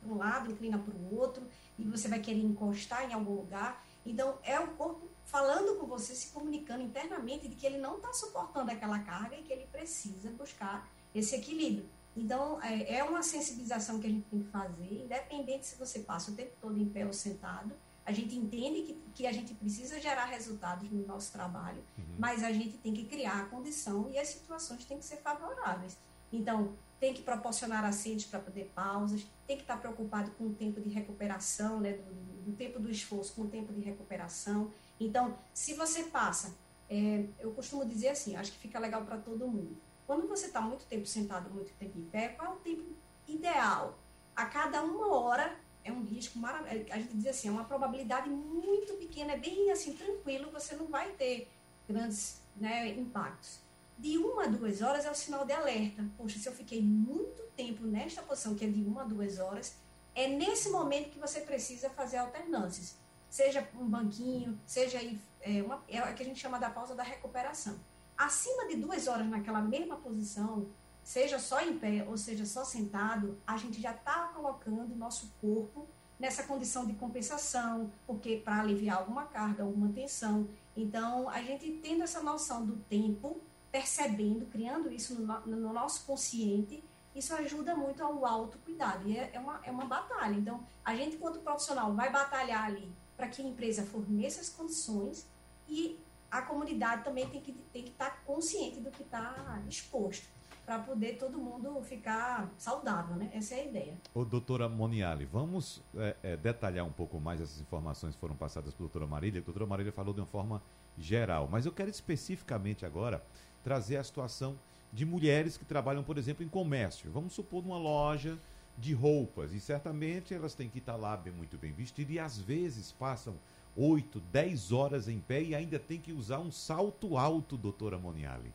[0.00, 1.46] para um lado, inclina para o outro,
[1.78, 3.84] e você vai querer encostar em algum lugar.
[4.04, 8.12] Então, é o corpo falando com você, se comunicando internamente de que ele não está
[8.12, 11.88] suportando aquela carga e que ele precisa buscar esse equilíbrio.
[12.16, 16.30] Então, é, é uma sensibilização que a gente tem que fazer, independente se você passa
[16.30, 17.74] o tempo todo em pé ou sentado.
[18.06, 22.04] A gente entende que, que a gente precisa gerar resultados no nosso trabalho, uhum.
[22.18, 25.98] mas a gente tem que criar a condição e as situações têm que ser favoráveis.
[26.32, 30.80] Então, tem que proporcionar assentos para poder pausas, tem que estar preocupado com o tempo
[30.80, 34.72] de recuperação, né, do, do tempo do esforço com o tempo de recuperação.
[34.98, 36.54] Então, se você passa,
[36.88, 39.76] é, eu costumo dizer assim, acho que fica legal para todo mundo.
[40.06, 42.84] Quando você está muito tempo sentado, muito tempo em pé, qual é o tempo
[43.26, 43.98] ideal?
[44.34, 45.56] A cada uma hora
[45.86, 46.92] é um risco maravilhoso.
[46.92, 50.86] A gente diz assim, é uma probabilidade muito pequena, é bem assim, tranquilo, você não
[50.86, 51.48] vai ter
[51.88, 53.66] grandes né, impactos
[53.98, 56.04] de uma a duas horas é o sinal de alerta.
[56.16, 59.74] Poxa, se eu fiquei muito tempo nesta posição, que é de uma a duas horas,
[60.14, 62.96] é nesse momento que você precisa fazer alternâncias.
[63.30, 64.98] Seja um banquinho, seja
[65.40, 67.78] é, uma, é o que a gente chama da pausa da recuperação.
[68.16, 70.66] Acima de duas horas naquela mesma posição,
[71.06, 75.32] seja só em pé ou seja só sentado, a gente já está colocando o nosso
[75.40, 75.86] corpo
[76.18, 80.48] nessa condição de compensação, porque para aliviar alguma carga, alguma tensão.
[80.76, 83.40] Então, a gente tendo essa noção do tempo,
[83.70, 86.82] percebendo, criando isso no, no nosso consciente,
[87.14, 89.08] isso ajuda muito ao autocuidado.
[89.08, 90.34] E é, é, uma, é uma batalha.
[90.34, 95.24] Então, a gente, enquanto profissional, vai batalhar ali para que a empresa forneça as condições
[95.68, 100.34] e a comunidade também tem que, tem que estar consciente do que está exposto
[100.66, 103.30] para poder todo mundo ficar saudável, né?
[103.32, 103.94] Essa é a ideia.
[104.12, 108.74] Ô, doutora Moniali, vamos é, é, detalhar um pouco mais essas informações que foram passadas
[108.74, 109.40] pela doutora Marília.
[109.40, 110.60] A doutora Marília falou de uma forma
[110.98, 113.22] geral, mas eu quero especificamente agora
[113.62, 114.58] trazer a situação
[114.92, 117.12] de mulheres que trabalham, por exemplo, em comércio.
[117.12, 118.36] Vamos supor numa loja
[118.76, 122.38] de roupas e certamente elas têm que estar lá bem, muito bem vestidas e às
[122.38, 123.36] vezes passam
[123.76, 128.52] 8, 10 horas em pé e ainda tem que usar um salto alto, doutora Moniali.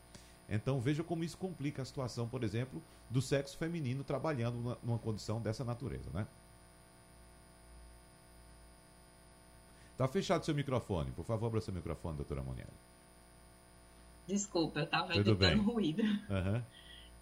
[0.52, 5.42] Então veja como isso complica a situação, por exemplo, do sexo feminino trabalhando numa condição
[5.42, 6.28] dessa natureza, né?
[9.98, 11.12] Tá fechado seu microfone.
[11.12, 12.70] Por favor, abra seu microfone, doutora Moniali.
[14.28, 16.04] Desculpa, eu estava editando ruído.
[16.04, 16.62] Uhum.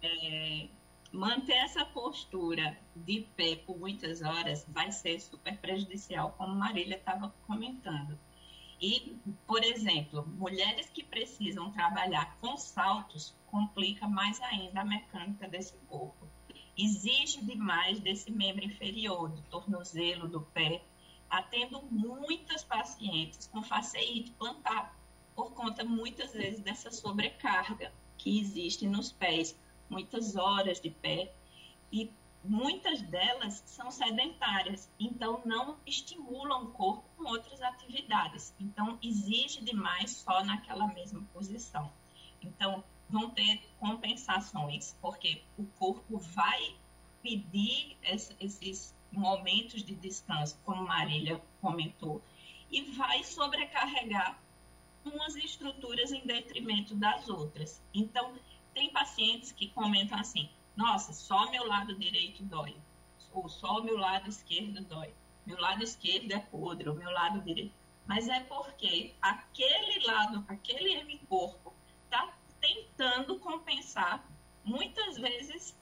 [0.02, 0.68] É,
[1.12, 7.32] manter essa postura de pé por muitas horas vai ser super prejudicial, como Marília estava
[7.46, 8.18] comentando.
[8.80, 15.76] E, por exemplo, mulheres que precisam trabalhar com saltos complica mais ainda a mecânica desse
[15.88, 16.26] corpo.
[16.76, 20.82] Exige demais desse membro inferior, do tornozelo, do pé.
[21.28, 24.98] Atendo muitas pacientes com faceite plantar,
[25.34, 29.58] por conta muitas vezes dessa sobrecarga que existe nos pés,
[29.90, 31.34] muitas horas de pé.
[31.92, 32.10] E
[32.42, 38.54] muitas delas são sedentárias, então não estimulam o corpo com outras atividades.
[38.58, 41.92] Então, exige demais só naquela mesma posição.
[42.42, 46.76] Então, vão ter compensações, porque o corpo vai
[47.22, 52.22] pedir esses momentos de descanso, como Marília comentou,
[52.70, 54.38] e vai sobrecarregar
[55.04, 57.82] umas estruturas em detrimento das outras.
[57.92, 58.34] Então,
[58.72, 60.48] tem pacientes que comentam assim:
[60.80, 62.74] nossa, só meu lado direito dói,
[63.32, 65.12] ou só meu lado esquerdo dói.
[65.44, 67.74] Meu lado esquerdo é podre, o meu lado direito.
[68.06, 74.26] Mas é porque aquele lado, aquele hemicorpo, está tentando compensar,
[74.64, 75.78] muitas vezes,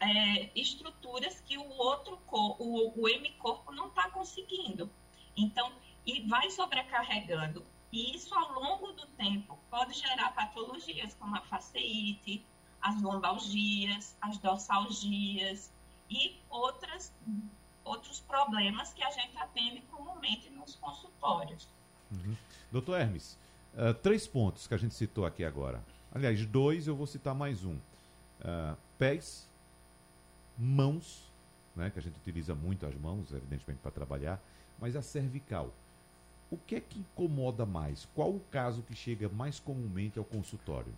[0.00, 4.90] é, estruturas que o outro corpo, o, o hemicorpo não está conseguindo.
[5.36, 5.70] Então,
[6.06, 7.64] e vai sobrecarregando.
[7.92, 12.44] E isso, ao longo do tempo, pode gerar patologias como a faceite,
[12.82, 15.70] as lombalgias, as dorsalgias
[16.08, 17.12] e outras,
[17.84, 21.68] outros problemas que a gente atende comumente nos consultórios.
[22.10, 22.36] Uhum.
[22.72, 23.38] Doutor Hermes,
[23.74, 25.82] uh, três pontos que a gente citou aqui agora.
[26.12, 27.74] Aliás, dois, eu vou citar mais um.
[27.74, 29.48] Uh, pés,
[30.58, 31.30] mãos,
[31.76, 34.40] né, que a gente utiliza muito as mãos, evidentemente, para trabalhar,
[34.78, 35.72] mas a cervical.
[36.50, 38.08] O que é que incomoda mais?
[38.14, 40.92] Qual o caso que chega mais comumente ao consultório?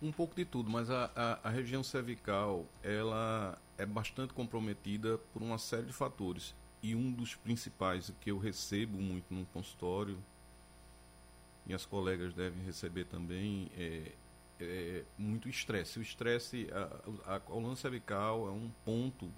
[0.00, 5.42] Um pouco de tudo, mas a, a, a, região cervical ela é bastante comprometida por
[5.42, 6.54] uma série de fatores.
[6.82, 10.18] E um dos principais que eu recebo muito no consultório,
[11.66, 14.12] e as colegas devem receber também, é,
[14.60, 15.98] é muito estresse.
[15.98, 16.68] O estresse,
[17.26, 19.28] a, a coluna cervical é um ponto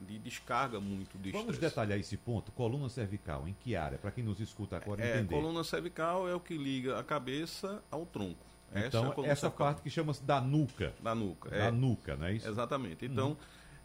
[0.00, 2.50] de descarga muito de Vamos detalhar esse ponto.
[2.52, 3.98] Coluna cervical, em que área?
[3.98, 5.34] Para quem nos escuta agora é, entender.
[5.34, 8.53] Coluna cervical é o que liga a cabeça ao tronco.
[8.74, 10.92] Então, essa, é essa parte que chama-se da nuca.
[11.00, 11.70] Da nuca, Da é.
[11.70, 12.48] nuca, não é isso?
[12.48, 13.04] Exatamente.
[13.04, 13.36] Então, uhum.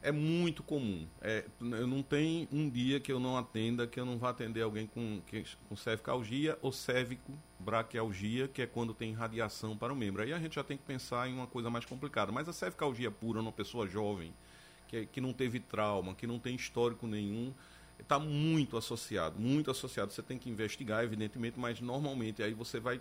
[0.02, 1.08] é muito comum.
[1.22, 4.62] É, eu não tem um dia que eu não atenda, que eu não vá atender
[4.62, 5.22] alguém com,
[5.68, 10.24] com cervicalgia ou cérvico braquialgia, que é quando tem radiação para o membro.
[10.24, 12.32] Aí a gente já tem que pensar em uma coisa mais complicada.
[12.32, 14.34] Mas a cervicalgia pura numa pessoa jovem,
[14.88, 17.54] que, que não teve trauma, que não tem histórico nenhum,
[18.02, 20.12] está muito associado, muito associado.
[20.12, 23.00] Você tem que investigar, evidentemente, mas normalmente aí você vai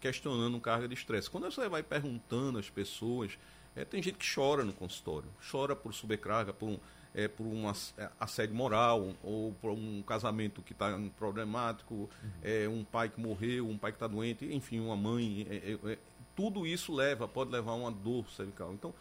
[0.00, 1.30] questionando carga de estresse.
[1.30, 3.38] Quando você vai perguntando às pessoas,
[3.76, 6.78] é, tem gente que chora no consultório, chora por sobrecarga, por um,
[7.14, 12.30] é, por um é, assédio moral, ou por um casamento que está problemático, uhum.
[12.42, 15.46] é, um pai que morreu, um pai que está doente, enfim, uma mãe.
[15.48, 15.98] É, é, é,
[16.34, 18.72] tudo isso leva, pode levar a uma dor cervical.
[18.72, 18.94] Então,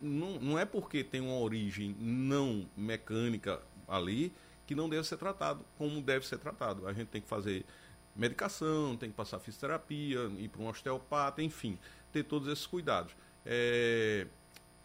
[0.00, 4.32] não, não é porque tem uma origem não mecânica ali
[4.66, 6.86] que não deve ser tratado como deve ser tratado.
[6.86, 7.64] A gente tem que fazer
[8.16, 11.78] medicação, tem que passar fisioterapia, ir para um osteopata, enfim,
[12.12, 13.12] ter todos esses cuidados.
[13.44, 14.26] É,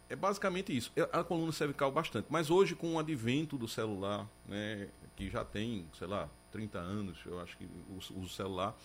[0.08, 0.92] é basicamente isso.
[1.12, 2.26] A coluna cervical bastante.
[2.28, 7.18] Mas hoje, com o advento do celular, né, que já tem, sei lá, 30 anos,
[7.24, 8.76] eu acho que uso o celular,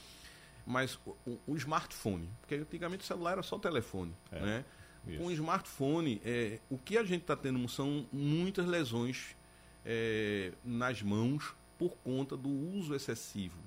[0.65, 4.65] mas o, o, smartphone, porque antigamente o celular era só telefone, é, né?
[5.05, 5.17] Isso.
[5.17, 9.37] Com o smartphone, é, o que a gente está tendo são muitas lesões
[9.85, 13.57] é, nas mãos por conta do uso excessivo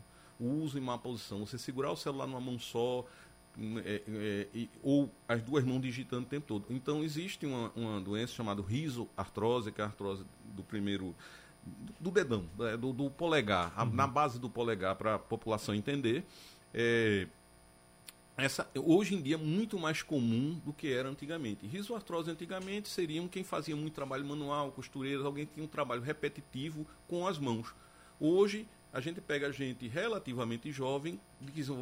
[0.41, 3.05] o uso em má posição, você segurar o celular numa mão só,
[3.85, 4.03] é,
[4.55, 6.67] é, ou as duas mãos digitando o tempo todo.
[6.71, 11.15] Então, existe uma, uma doença chamada risoartrose, que é a artrose do primeiro.
[12.01, 12.47] do, dedão,
[12.79, 13.93] do, do polegar, uhum.
[13.93, 16.25] na base do polegar, para a população entender.
[16.73, 17.27] É,
[18.37, 21.67] essa, hoje em dia é muito mais comum do que era antigamente.
[21.67, 26.87] Risoartrose antigamente seriam quem fazia muito trabalho manual, costureiras, alguém que tinha um trabalho repetitivo
[27.07, 27.75] com as mãos.
[28.19, 31.21] Hoje a gente pega gente relativamente jovem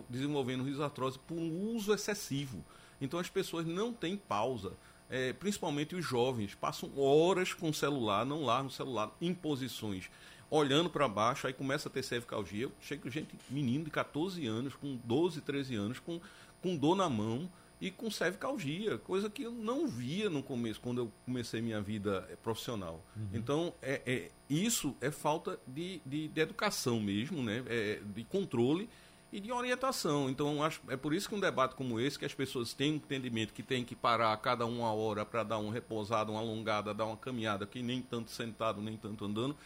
[0.08, 2.64] desenvolvendo risartrose por um uso excessivo.
[3.00, 4.72] Então as pessoas não têm pausa.
[5.10, 10.10] É, principalmente os jovens, passam horas com o celular, não largam o celular, em posições,
[10.50, 12.68] olhando para baixo, aí começa a ter cervicalgia.
[12.80, 16.20] Chega gente, menino de 14 anos, com 12, 13 anos, com,
[16.60, 17.50] com dor na mão,
[17.80, 22.26] e com cervicalgia, coisa que eu não via no começo, quando eu comecei minha vida
[22.30, 23.04] eh, profissional.
[23.16, 23.28] Uhum.
[23.32, 27.62] Então, é, é, isso é falta de, de, de educação mesmo, né?
[27.68, 28.88] É, de controle
[29.32, 30.28] e de orientação.
[30.28, 32.96] Então, acho, é por isso que um debate como esse, que as pessoas têm um
[32.96, 36.92] entendimento que tem que parar a cada uma hora para dar uma repousada, uma alongada,
[36.92, 39.56] dar uma caminhada, que nem tanto sentado, nem tanto andando.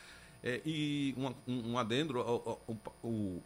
[0.43, 3.43] É, e um, um, um adendo, o, o, o,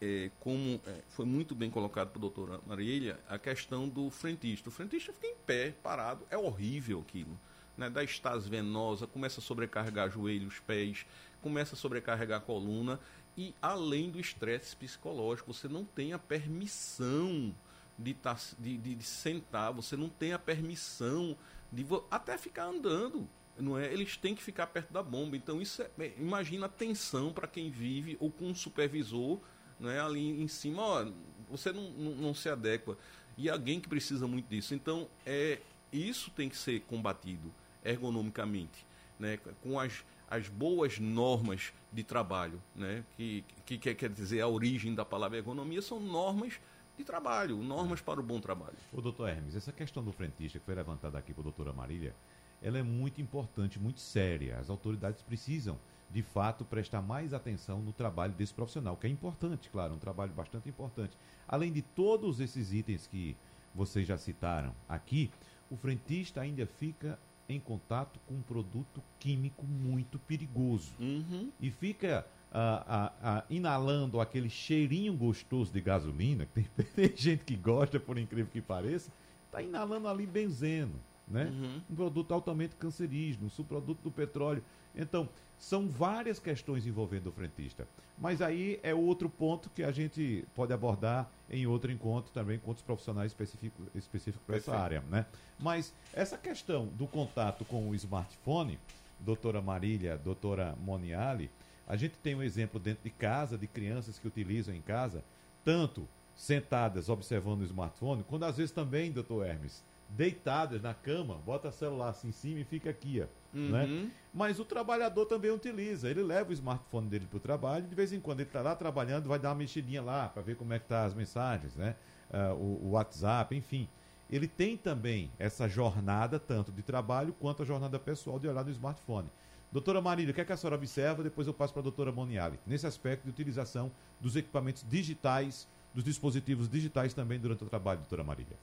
[0.00, 4.68] é, como é, foi muito bem colocado pela doutora Marília, a questão do frentista.
[4.68, 7.38] O frentista fica em pé, parado, é horrível aquilo.
[7.76, 7.90] Né?
[7.90, 11.06] Dá estase venosa, começa a sobrecarregar joelhos, pés,
[11.40, 13.00] começa a sobrecarregar a coluna
[13.36, 17.54] e além do estresse psicológico, você não tem a permissão
[17.96, 21.36] de, tá, de, de, de sentar, você não tem a permissão
[21.70, 23.28] de até ficar andando.
[23.56, 23.92] Não é?
[23.92, 25.36] Eles têm que ficar perto da bomba.
[25.36, 29.40] Então, isso é imagina a tensão para quem vive ou com um supervisor
[29.78, 30.82] né, ali em cima.
[30.82, 31.06] Ó,
[31.50, 32.96] você não, não, não se adequa.
[33.36, 34.74] E alguém que precisa muito disso.
[34.74, 35.60] Então, é,
[35.92, 37.52] isso tem que ser combatido
[37.84, 38.84] ergonomicamente,
[39.18, 43.02] né, com as as boas normas de trabalho, né?
[43.16, 46.60] que, que, que quer dizer a origem da palavra ergonomia, são normas
[46.96, 48.76] de trabalho, normas para o bom trabalho.
[48.92, 52.14] O doutor Hermes, essa questão do frentista que foi levantada aqui por doutora Marília,
[52.60, 54.58] ela é muito importante, muito séria.
[54.58, 55.78] As autoridades precisam,
[56.10, 60.32] de fato, prestar mais atenção no trabalho desse profissional, que é importante, claro, um trabalho
[60.32, 61.16] bastante importante.
[61.46, 63.36] Além de todos esses itens que
[63.74, 65.30] vocês já citaram aqui,
[65.70, 70.92] o frentista ainda fica em contato com um produto químico muito perigoso.
[70.98, 71.50] Uhum.
[71.60, 77.44] E fica ah, ah, ah, inalando aquele cheirinho gostoso de gasolina, que tem, tem gente
[77.44, 79.12] que gosta, por incrível que pareça,
[79.46, 80.94] está inalando ali benzeno,
[81.30, 81.44] né?
[81.44, 81.80] Uhum.
[81.90, 84.62] Um produto altamente cancerígeno, um subproduto do petróleo.
[84.94, 87.86] Então, são várias questões envolvendo o frentista.
[88.16, 92.68] Mas aí é outro ponto que a gente pode abordar em outro encontro também com
[92.68, 95.02] outros profissionais específicos específico para essa área.
[95.08, 95.26] Né?
[95.58, 98.78] Mas essa questão do contato com o smartphone,
[99.20, 101.50] doutora Marília, doutora Moniali,
[101.86, 105.24] a gente tem um exemplo dentro de casa, de crianças que utilizam em casa,
[105.64, 111.68] tanto sentadas observando o smartphone, quando às vezes também, doutor Hermes, deitadas na cama, bota
[111.68, 113.70] o celular assim em cima e fica aqui, ó, uhum.
[113.70, 114.10] né?
[114.32, 118.12] Mas o trabalhador também utiliza, ele leva o smartphone dele para o trabalho, de vez
[118.12, 120.78] em quando ele está lá trabalhando, vai dar uma mexidinha lá para ver como é
[120.78, 121.94] que tá as mensagens, né?
[122.30, 123.88] Uh, o, o, WhatsApp, enfim.
[124.30, 128.70] Ele tem também essa jornada, tanto de trabalho quanto a jornada pessoal de olhar no
[128.70, 129.30] smartphone.
[129.72, 131.22] Doutora Marília, o que, é que a senhora observa?
[131.22, 132.58] Depois eu passo para a doutora Moniali.
[132.66, 133.90] Nesse aspecto de utilização
[134.20, 138.56] dos equipamentos digitais, dos dispositivos digitais também durante o trabalho, doutora Marília.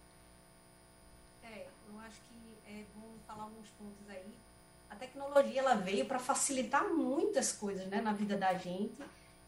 [5.36, 8.96] Tecnologia ela veio para facilitar muitas coisas né, na vida da gente.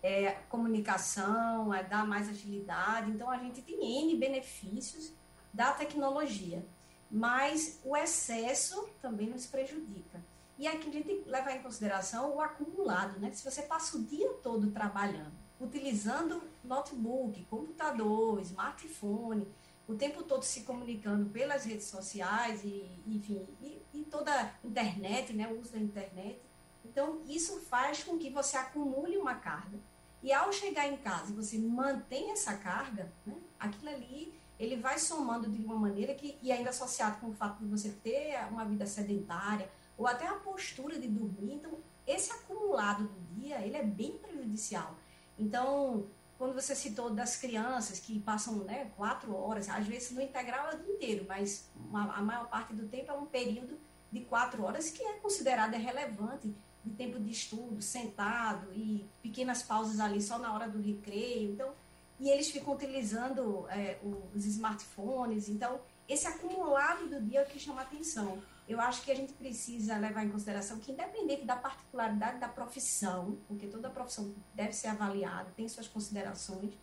[0.03, 3.11] É, comunicação, é dar mais agilidade.
[3.11, 5.11] Então, a gente tem N benefícios
[5.53, 6.65] da tecnologia.
[7.09, 10.21] Mas o excesso também nos prejudica.
[10.57, 13.19] E aqui a gente tem que levar em consideração o acumulado.
[13.19, 13.31] Né?
[13.31, 19.47] Se você passa o dia todo trabalhando, utilizando notebook, computador, smartphone,
[19.87, 25.31] o tempo todo se comunicando pelas redes sociais e, enfim, e, e toda a internet,
[25.33, 26.41] né, o uso da internet.
[26.83, 29.79] Então, isso faz com que você acumule uma carga.
[30.21, 34.99] E ao chegar em casa e você mantém essa carga, né, aquilo ali, ele vai
[34.99, 38.65] somando de uma maneira que, e ainda associado com o fato de você ter uma
[38.65, 41.53] vida sedentária, ou até a postura de dormir.
[41.53, 44.95] Então, esse acumulado do dia, ele é bem prejudicial.
[45.37, 46.07] Então,
[46.37, 50.75] quando você citou das crianças que passam né, quatro horas, às vezes no integral é
[50.75, 53.77] o dia inteiro, mas a maior parte do tempo é um período
[54.11, 59.99] de quatro horas que é considerado relevante de tempo de estudo, sentado e pequenas pausas
[59.99, 61.51] ali só na hora do recreio.
[61.51, 61.73] Então,
[62.19, 63.99] e eles ficam utilizando é,
[64.33, 65.49] os smartphones.
[65.49, 69.97] Então, esse acumulado do dia é que chama atenção eu acho que a gente precisa
[69.97, 75.51] levar em consideração que, independente da particularidade da profissão, porque toda profissão deve ser avaliada,
[75.55, 76.73] tem suas considerações,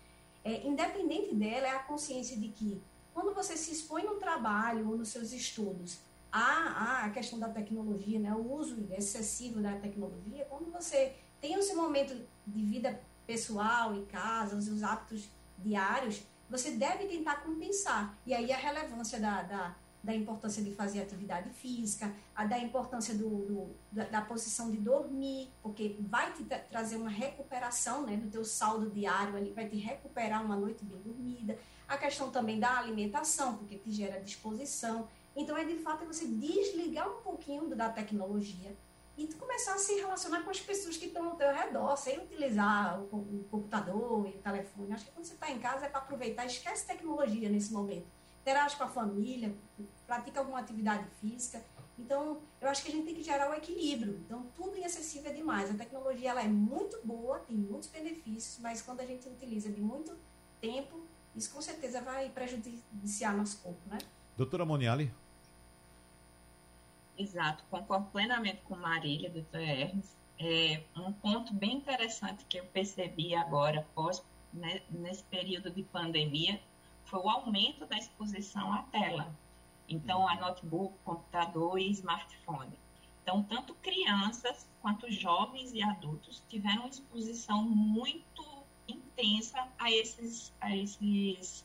[0.42, 2.82] é, independente dela, é a consciência de que,
[3.12, 5.98] quando você se expõe no trabalho ou nos seus estudos
[6.32, 11.62] a, a questão da tecnologia, né, o uso excessivo da tecnologia, quando você tem o
[11.62, 12.14] seu momento
[12.46, 15.28] de vida pessoal em casa, os seus hábitos
[15.58, 18.18] diários, você deve tentar compensar.
[18.26, 23.14] E aí a relevância da, da da importância de fazer atividade física, a da importância
[23.14, 28.14] do, do da, da, posição de dormir, porque vai te tra trazer uma recuperação né,
[28.14, 32.60] do teu saldo diário, ali vai te recuperar uma noite bem dormida, a questão também
[32.60, 35.08] da alimentação, porque te gera disposição.
[35.34, 38.76] Então, é de fato você desligar um pouquinho da tecnologia
[39.16, 43.00] e começar a se relacionar com as pessoas que estão ao teu redor, sem utilizar
[43.00, 44.92] o, o computador e o telefone.
[44.92, 48.06] Acho que quando você está em casa é para aproveitar, esquece tecnologia nesse momento
[48.44, 49.56] interage com a família,
[50.06, 51.64] pratica alguma atividade física.
[51.98, 54.20] Então, eu acho que a gente tem que gerar o equilíbrio.
[54.26, 55.70] Então, tudo em excessivo é demais.
[55.70, 59.80] A tecnologia ela é muito boa, tem muitos benefícios, mas quando a gente utiliza de
[59.80, 60.14] muito
[60.60, 63.98] tempo, isso com certeza vai prejudiciar nosso corpo, né?
[64.36, 65.10] Doutora Moniali?
[67.16, 70.14] Exato, concordo plenamente com Marília, doutor Hermes.
[70.38, 74.22] É um ponto bem interessante que eu percebi agora, após
[74.52, 76.60] né, nesse período de pandemia
[77.04, 79.34] foi o aumento da exposição à tela.
[79.88, 82.72] Então, a notebook, computador e smartphone.
[83.22, 88.44] Então, tanto crianças quanto jovens e adultos tiveram exposição muito
[88.86, 91.64] intensa a esses, a esses,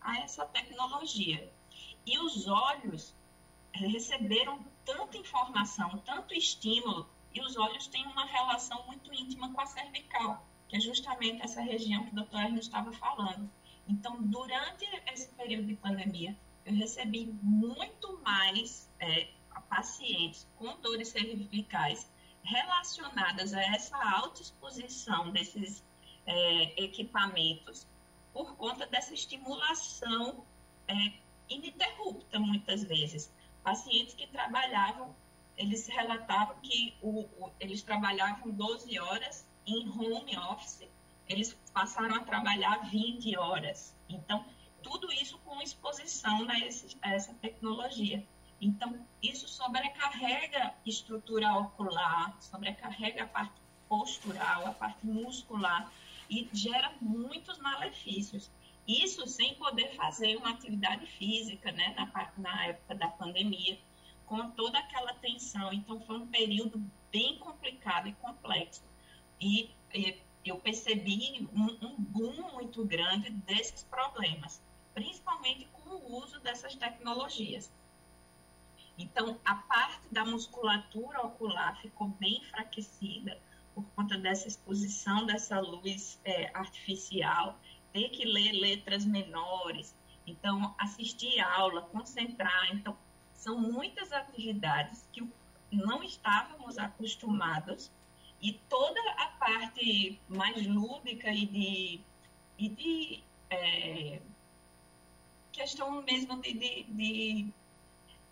[0.00, 1.52] a essa tecnologia.
[2.04, 3.14] E os olhos
[3.72, 9.66] receberam tanta informação, tanto estímulo, e os olhos têm uma relação muito íntima com a
[9.66, 13.50] cervical, que é justamente essa região que o doutor Erno estava falando.
[13.88, 19.28] Então, durante esse período de pandemia, eu recebi muito mais é,
[19.68, 22.10] pacientes com dores cervicais
[22.42, 25.84] relacionadas a essa alta exposição desses
[26.26, 27.86] é, equipamentos
[28.32, 30.44] por conta dessa estimulação
[30.88, 31.12] é,
[31.48, 33.32] ininterrupta, muitas vezes.
[33.62, 35.14] Pacientes que trabalhavam,
[35.56, 40.88] eles relatavam que o, o, eles trabalhavam 12 horas em home office,
[41.28, 43.96] eles passaram a trabalhar 20 horas.
[44.08, 44.44] Então,
[44.82, 48.24] tudo isso com exposição a, esse, a essa tecnologia.
[48.60, 55.92] Então, isso sobrecarrega estrutura ocular, sobrecarrega a parte postural, a parte muscular
[56.30, 58.50] e gera muitos malefícios.
[58.86, 63.78] Isso sem poder fazer uma atividade física, né, na, na época da pandemia,
[64.24, 65.72] com toda aquela tensão.
[65.72, 68.84] Então, foi um período bem complicado e complexo.
[69.40, 70.18] E, e
[70.48, 74.62] eu percebi um, um boom muito grande desses problemas,
[74.94, 77.70] principalmente com o uso dessas tecnologias.
[78.98, 83.38] Então, a parte da musculatura ocular ficou bem enfraquecida
[83.74, 87.60] por conta dessa exposição dessa luz é, artificial,
[87.92, 89.94] ter que ler letras menores,
[90.26, 92.96] então assistir aula, concentrar, então
[93.34, 95.28] são muitas atividades que
[95.70, 97.90] não estávamos acostumados
[98.46, 102.00] e toda a parte mais lúdica e de,
[102.56, 104.20] e de é,
[105.50, 107.52] questão mesmo de, de, de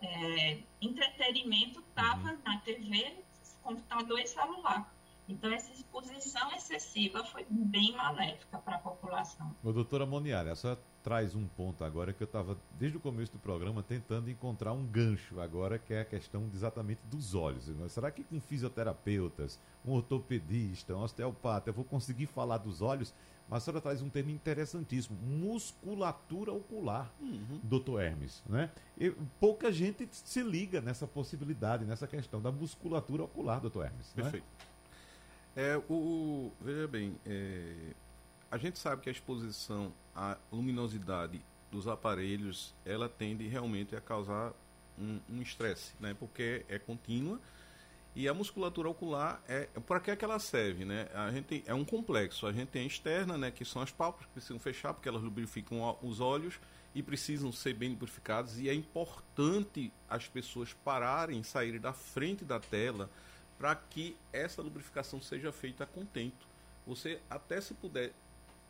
[0.00, 2.38] é, entretenimento estava uhum.
[2.44, 3.12] na TV,
[3.60, 4.93] computador e celular.
[5.28, 9.54] Então, essa exposição excessiva foi bem maléfica para a população.
[9.62, 13.32] Ô, doutora Moniara, a senhora traz um ponto agora que eu estava, desde o começo
[13.32, 17.70] do programa, tentando encontrar um gancho agora, que é a questão exatamente dos olhos.
[17.88, 23.14] Será que com fisioterapeutas, um ortopedista, um osteopata, eu vou conseguir falar dos olhos?
[23.48, 27.60] Mas a senhora traz um termo interessantíssimo, musculatura ocular, uhum.
[27.62, 28.42] doutor Hermes.
[28.46, 28.70] Né?
[28.98, 34.14] E pouca gente se liga nessa possibilidade, nessa questão da musculatura ocular, doutor Hermes.
[34.14, 34.22] Né?
[34.22, 34.44] Perfeito.
[34.44, 34.73] Né?
[35.56, 37.92] É, o, veja bem, é,
[38.50, 41.40] a gente sabe que a exposição à luminosidade
[41.70, 44.52] dos aparelhos, ela tende realmente a causar
[44.98, 46.14] um estresse, um né?
[46.18, 47.40] porque é contínua
[48.16, 51.08] e a musculatura ocular é para que, é que ela serve, né?
[51.12, 52.46] A gente é um complexo.
[52.46, 55.22] A gente tem a externa, né, que são as pálpebras que precisam fechar porque elas
[55.22, 56.60] lubrificam os olhos
[56.94, 62.60] e precisam ser bem lubrificadas e é importante as pessoas pararem, saírem da frente da
[62.60, 63.10] tela
[63.64, 66.46] para que essa lubrificação seja feita a contento.
[66.86, 68.12] Você até se puder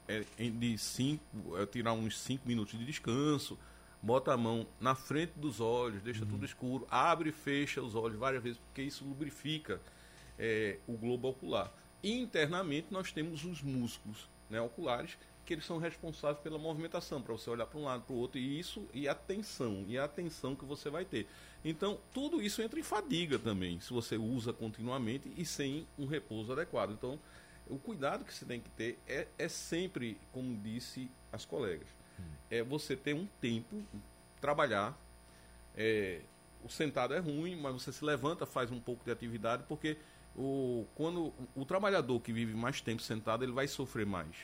[0.06, 3.58] é, de cinco, é, tirar uns 5 minutos de descanso,
[4.00, 6.30] bota a mão na frente dos olhos, deixa uhum.
[6.30, 9.80] tudo escuro, abre e fecha os olhos várias vezes, porque isso lubrifica
[10.38, 11.72] é, o globo ocular.
[12.00, 17.32] E internamente nós temos os músculos né, oculares, que eles são responsáveis pela movimentação, para
[17.32, 20.04] você olhar para um lado para o outro, e isso, e a tensão, e a
[20.04, 21.26] atenção que você vai ter.
[21.64, 26.52] Então, tudo isso entra em fadiga também, se você usa continuamente e sem um repouso
[26.52, 26.92] adequado.
[26.92, 27.18] Então,
[27.66, 31.88] o cuidado que você tem que ter é, é sempre, como disse as colegas,
[32.50, 33.82] é você ter um tempo,
[34.40, 34.98] trabalhar.
[35.76, 36.20] É,
[36.62, 39.98] o sentado é ruim, mas você se levanta, faz um pouco de atividade, porque
[40.36, 44.36] o, quando o trabalhador que vive mais tempo sentado, ele vai sofrer mais.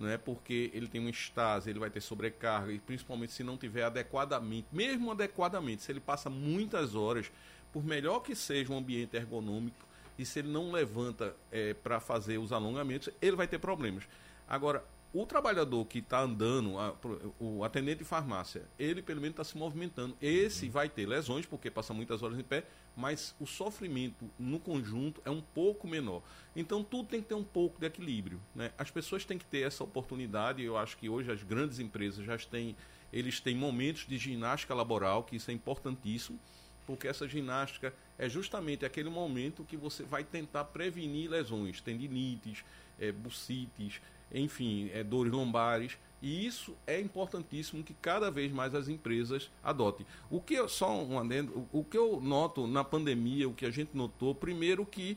[0.00, 0.16] Né?
[0.16, 4.66] Porque ele tem um estase, ele vai ter sobrecarga, e principalmente se não tiver adequadamente,
[4.72, 7.30] mesmo adequadamente, se ele passa muitas horas,
[7.70, 9.86] por melhor que seja um ambiente ergonômico,
[10.18, 14.04] e se ele não levanta é, para fazer os alongamentos, ele vai ter problemas.
[14.48, 14.82] Agora,
[15.12, 16.94] o trabalhador que está andando, a,
[17.38, 20.16] o atendente de farmácia, ele pelo menos está se movimentando.
[20.20, 20.72] Esse uhum.
[20.72, 22.64] vai ter lesões, porque passa muitas horas em pé,
[23.00, 26.22] mas o sofrimento no conjunto é um pouco menor.
[26.54, 28.40] Então tudo tem que ter um pouco de equilíbrio.
[28.54, 28.70] Né?
[28.76, 30.62] As pessoas têm que ter essa oportunidade.
[30.62, 32.76] Eu acho que hoje as grandes empresas já têm,
[33.12, 36.38] eles têm momentos de ginástica laboral, que isso é importantíssimo,
[36.86, 42.64] porque essa ginástica é justamente aquele momento que você vai tentar prevenir lesões, tendinites,
[42.98, 44.00] é, bucites
[44.32, 45.98] enfim, é, dores lombares.
[46.22, 50.06] E isso é importantíssimo que cada vez mais as empresas adotem.
[50.30, 53.70] O que eu, só um adendo, o, que eu noto na pandemia, o que a
[53.70, 55.16] gente notou, primeiro que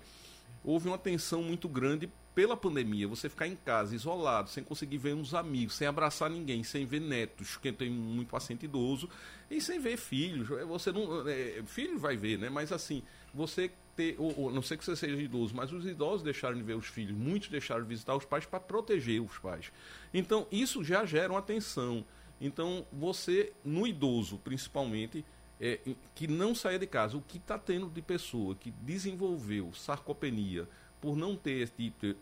[0.63, 5.13] houve uma tensão muito grande pela pandemia, você ficar em casa, isolado, sem conseguir ver
[5.13, 9.07] uns amigos, sem abraçar ninguém, sem ver netos, que tem muito paciente idoso,
[9.51, 10.47] e sem ver filhos.
[10.67, 11.27] Você não.
[11.27, 12.49] É, filho vai ver, né?
[12.49, 14.15] Mas assim, você ter.
[14.17, 16.87] Ou, ou, não sei que você seja idoso, mas os idosos deixaram de ver os
[16.87, 19.71] filhos, muitos deixaram de visitar os pais para proteger os pais.
[20.13, 22.05] Então, isso já gera uma tensão.
[22.39, 25.23] Então, você, no idoso, principalmente,
[25.59, 25.79] é,
[26.13, 30.67] que não saia de casa, o que está tendo de pessoa que desenvolveu sarcopenia
[30.99, 31.69] por não ter,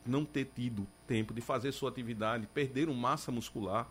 [0.06, 3.88] não ter tido tempo de fazer sua atividade, perderam massa muscular,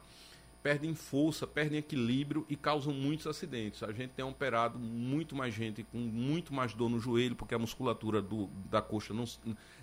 [0.63, 3.83] perdem força, perdem equilíbrio e causam muitos acidentes.
[3.83, 7.59] A gente tem operado muito mais gente com muito mais dor no joelho, porque a
[7.59, 9.25] musculatura do, da coxa não,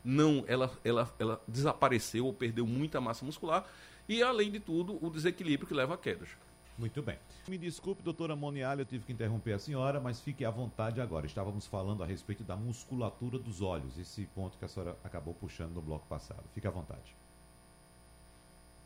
[0.03, 3.67] não ela, ela, ela desapareceu ou perdeu muita massa muscular.
[4.07, 6.29] E, além de tudo, o desequilíbrio que leva a quedas.
[6.77, 7.17] Muito bem.
[7.47, 11.25] Me desculpe, doutora Monial, eu tive que interromper a senhora, mas fique à vontade agora.
[11.25, 15.73] Estávamos falando a respeito da musculatura dos olhos, esse ponto que a senhora acabou puxando
[15.73, 16.43] no bloco passado.
[16.53, 17.15] Fique à vontade.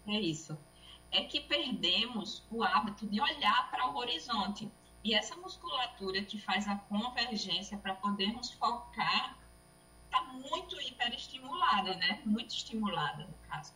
[0.08, 0.58] É isso.
[1.12, 4.72] É que perdemos o hábito de olhar para o horizonte.
[5.04, 9.38] E essa musculatura que faz a convergência para podermos focar
[10.06, 12.22] está muito hiperestimulada, né?
[12.26, 13.74] Muito estimulada, no caso.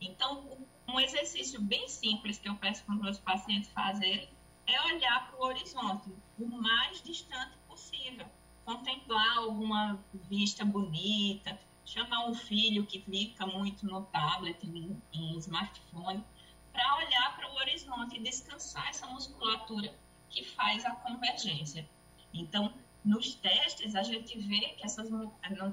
[0.00, 0.44] Então,
[0.86, 4.28] um exercício bem simples que eu peço para os meus pacientes fazerem
[4.66, 8.26] é olhar para o horizonte o mais distante possível,
[8.64, 16.22] contemplar alguma vista bonita, chamar um filho que fica muito no tablet, em, em smartphone,
[16.78, 19.92] para olhar para o horizonte e descansar essa musculatura
[20.30, 21.84] que faz a convergência.
[22.32, 22.72] Então,
[23.04, 25.10] nos testes, a gente vê que essas,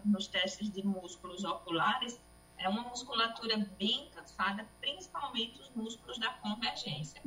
[0.03, 2.19] nos testes de músculos oculares,
[2.57, 7.21] é uma musculatura bem cansada, principalmente os músculos da convergência.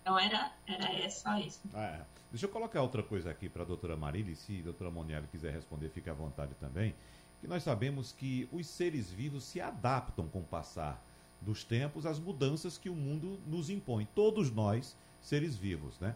[0.00, 1.60] Então era, era só isso.
[1.74, 2.04] Ah, é.
[2.30, 5.52] Deixa eu colocar outra coisa aqui para a doutora Marília, se a doutora Monielli quiser
[5.52, 6.94] responder, fique à vontade também.
[7.40, 11.02] Que nós sabemos que os seres vivos se adaptam com o passar
[11.40, 14.06] dos tempos às mudanças que o mundo nos impõe.
[14.14, 16.14] Todos nós, seres vivos, né?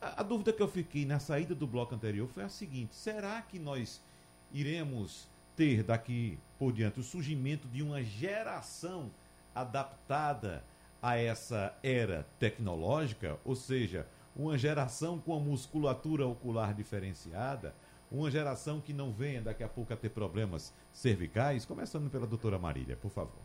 [0.00, 3.40] A, a dúvida que eu fiquei na saída do bloco anterior foi a seguinte: será
[3.42, 4.02] que nós
[4.52, 9.10] iremos ter daqui por diante o surgimento de uma geração
[9.54, 10.64] adaptada
[11.00, 17.74] a essa era tecnológica, ou seja, uma geração com a musculatura ocular diferenciada,
[18.10, 22.58] uma geração que não venha daqui a pouco a ter problemas cervicais, começando pela doutora
[22.58, 23.43] Marília, por favor.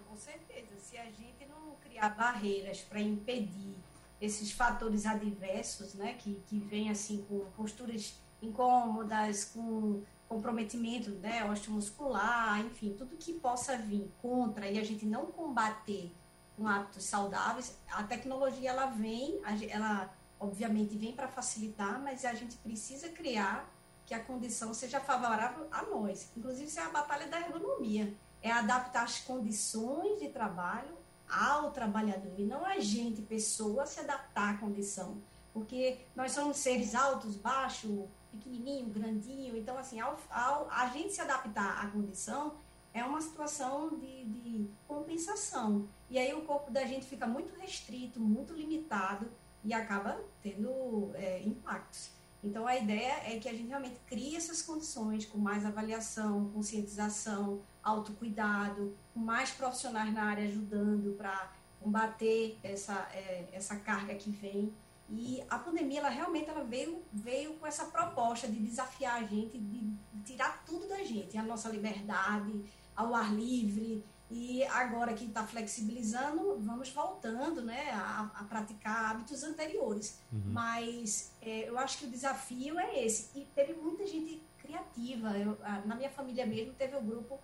[0.00, 0.76] Não, com certeza.
[0.78, 3.76] Se a gente não criar barreiras para impedir
[4.20, 12.60] esses fatores adversos, né, que, que vêm assim com posturas incômodas, com comprometimento, né, osteomuscular,
[12.60, 16.14] enfim, tudo que possa vir contra e a gente não combater
[16.56, 22.56] com hábitos saudáveis, a tecnologia ela vem, ela obviamente vem para facilitar, mas a gente
[22.58, 23.68] precisa criar
[24.06, 26.30] que a condição seja favorável a nós.
[26.36, 32.34] Inclusive, isso é a batalha da ergonomia, é adaptar as condições de trabalho ao trabalhador
[32.38, 35.18] e não a gente, pessoa, se adaptar à condição.
[35.52, 39.56] Porque nós somos seres altos, baixos, pequenininho, grandinho.
[39.56, 42.54] Então, assim, ao, ao a gente se adaptar à condição,
[42.92, 45.88] é uma situação de, de compensação.
[46.08, 49.30] E aí o corpo da gente fica muito restrito, muito limitado
[49.64, 52.10] e acaba tendo é, impactos.
[52.42, 57.60] Então, a ideia é que a gente realmente crie essas condições com mais avaliação, conscientização,
[57.82, 64.72] autocuidado, com mais profissionais na área ajudando para combater essa, é, essa carga que vem.
[65.08, 69.58] E a pandemia, ela realmente ela veio, veio com essa proposta de desafiar a gente,
[69.58, 69.92] de
[70.24, 72.64] tirar tudo da gente, a nossa liberdade,
[72.94, 74.04] ao ar livre.
[74.30, 80.20] E agora que está flexibilizando, vamos voltando né, a, a praticar hábitos anteriores.
[80.32, 80.42] Uhum.
[80.46, 83.36] Mas é, eu acho que o desafio é esse.
[83.36, 85.36] E teve muita gente criativa.
[85.36, 87.40] Eu, na minha família mesmo, teve o um grupo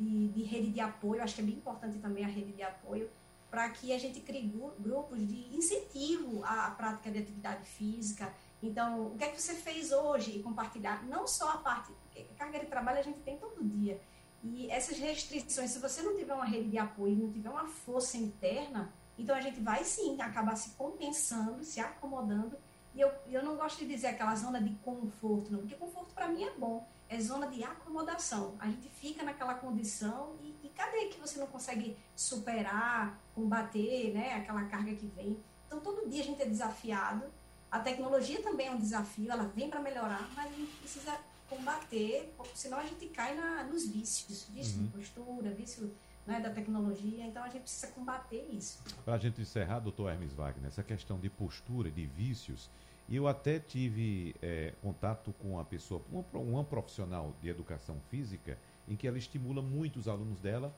[0.00, 1.22] de, de rede de apoio.
[1.22, 3.10] Acho que é bem importante também a rede de apoio
[3.50, 8.32] para que a gente crie grupos de incentivo à prática de atividade física.
[8.62, 10.38] Então, o que é que você fez hoje?
[10.38, 11.92] E compartilhar não só a parte,
[12.38, 14.00] carga de trabalho a gente tem todo dia.
[14.42, 18.16] E essas restrições, se você não tiver uma rede de apoio, não tiver uma força
[18.16, 22.56] interna, então a gente vai sim acabar se compensando, se acomodando.
[22.94, 26.28] E eu, eu não gosto de dizer aquela zona de conforto, não, porque conforto para
[26.28, 28.54] mim é bom é zona de acomodação.
[28.60, 34.34] A gente fica naquela condição e, e cadê que você não consegue superar, combater né,
[34.34, 35.36] aquela carga que vem?
[35.66, 37.24] Então, todo dia a gente é desafiado.
[37.68, 41.18] A tecnologia também é um desafio, ela vem para melhorar, mas a gente precisa
[41.48, 44.86] combater, senão a gente cai na, nos vícios, vício uhum.
[44.86, 45.92] de postura, vício
[46.30, 48.82] né, da tecnologia, então a gente precisa combater isso.
[49.04, 52.70] Para a gente encerrar, doutor Hermes Wagner, essa questão de postura, de vícios,
[53.10, 58.56] eu até tive é, contato com uma pessoa, uma, uma profissional de educação física,
[58.88, 60.72] em que ela estimula muito os alunos dela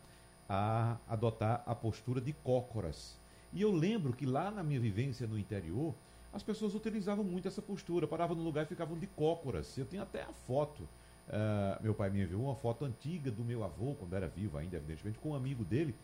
[0.48, 3.18] a adotar a postura de cócoras.
[3.53, 5.94] E eu lembro que lá na minha vivência no interior,
[6.32, 9.76] as pessoas utilizavam muito essa postura, paravam no lugar e ficavam de cócoras.
[9.76, 10.88] Eu tenho até a foto.
[11.33, 14.76] Uh, meu pai me enviou uma foto antiga do meu avô, quando era vivo ainda,
[14.76, 15.95] evidentemente, com um amigo dele,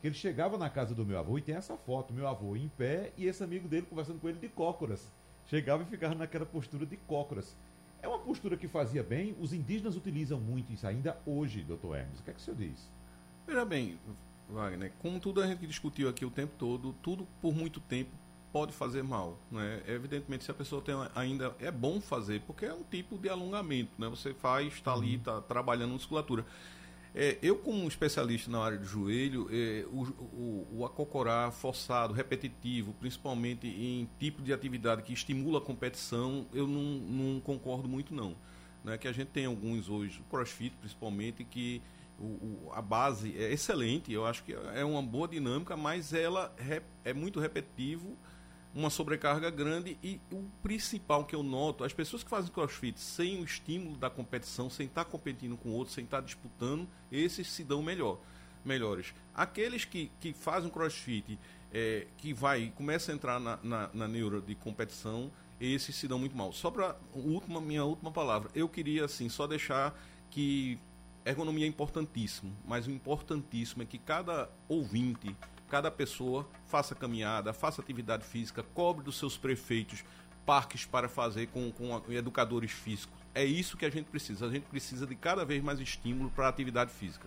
[0.00, 2.68] que ele chegava na casa do meu avô e tem essa foto, meu avô em
[2.68, 5.10] pé e esse amigo dele conversando com ele de cócoras.
[5.46, 7.56] Chegava e ficava naquela postura de cócoras.
[8.02, 12.20] É uma postura que fazia bem, os indígenas utilizam muito isso ainda hoje, doutor Hermes.
[12.20, 12.90] O que é que o senhor diz?
[13.46, 13.98] Veja bem,
[14.50, 18.10] Wagner, como tudo a gente discutiu aqui o tempo todo, tudo por muito tempo
[18.54, 19.36] pode fazer mal.
[19.50, 19.82] Né?
[19.88, 21.52] Evidentemente, se a pessoa tem ainda.
[21.58, 23.90] É bom fazer, porque é um tipo de alongamento.
[23.98, 24.08] Né?
[24.08, 25.42] Você faz, está ali, está uhum.
[25.42, 26.46] trabalhando musculatura.
[27.12, 32.92] É, eu, como especialista na área de joelho, é, o, o, o, acocorá forçado, repetitivo,
[32.94, 38.36] principalmente em tipo de atividade que estimula a competição, eu não, não concordo muito, não.
[38.84, 38.96] Né?
[38.98, 41.82] Que a gente tem alguns hoje, crossfit principalmente, que
[42.20, 46.54] o, a base é excelente, eu acho que é uma boa dinâmica, mas ela
[47.04, 48.16] é muito repetitivo,
[48.74, 53.40] uma sobrecarga grande e o principal que eu noto, as pessoas que fazem crossfit sem
[53.40, 57.82] o estímulo da competição, sem estar competindo com outros, sem estar disputando, esses se dão
[57.82, 58.18] melhor,
[58.64, 59.14] melhores.
[59.32, 61.38] Aqueles que, que fazem crossfit,
[61.72, 66.18] é, que vai começa a entrar na, na, na neuro de competição, esses se dão
[66.18, 66.52] muito mal.
[66.52, 69.96] Só para última minha última palavra, eu queria assim só deixar
[70.30, 70.78] que
[71.24, 75.34] ergonomia é importantíssimo, mas o importantíssimo é que cada ouvinte,
[75.74, 80.04] cada pessoa faça caminhada, faça atividade física, cobre dos seus prefeitos
[80.46, 83.18] parques para fazer com, com educadores físicos.
[83.34, 84.46] É isso que a gente precisa.
[84.46, 87.26] A gente precisa de cada vez mais estímulo para a atividade física.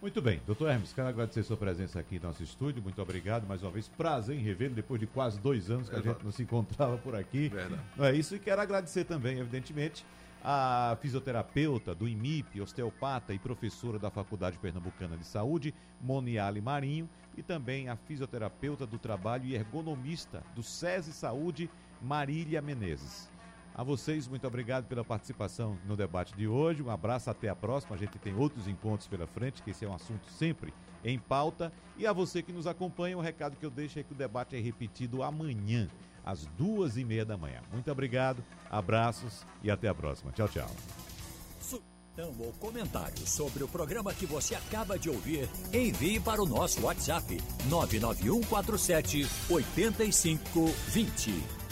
[0.00, 2.80] Muito bem, doutor Hermes, quero agradecer sua presença aqui no nosso estúdio.
[2.80, 3.88] Muito obrigado mais uma vez.
[3.88, 7.16] Prazer em revê-lo depois de quase dois anos que a gente não se encontrava por
[7.16, 7.48] aqui.
[7.48, 7.82] Verdade.
[7.96, 8.36] Não é isso?
[8.36, 10.06] E quero agradecer também, evidentemente,
[10.42, 17.42] a fisioterapeuta do IMIP, osteopata e professora da Faculdade Pernambucana de Saúde, Moniale Marinho, e
[17.42, 21.70] também a fisioterapeuta do trabalho e ergonomista do SESI Saúde,
[22.00, 23.30] Marília Menezes.
[23.74, 26.82] A vocês, muito obrigado pela participação no debate de hoje.
[26.82, 27.94] Um abraço, até a próxima.
[27.94, 30.74] A gente tem outros encontros pela frente, que esse é um assunto sempre
[31.04, 31.72] em pauta.
[31.96, 34.56] E a você que nos acompanha, o recado que eu deixo é que o debate
[34.56, 35.88] é repetido amanhã
[36.24, 37.60] às duas e meia da manhã.
[37.72, 40.32] Muito obrigado, abraços e até a próxima.
[40.32, 40.70] Tchau, tchau.
[41.60, 46.82] Sugestão ou comentário sobre o programa que você acaba de ouvir, envie para o nosso
[46.82, 51.69] WhatsApp 99147 8520.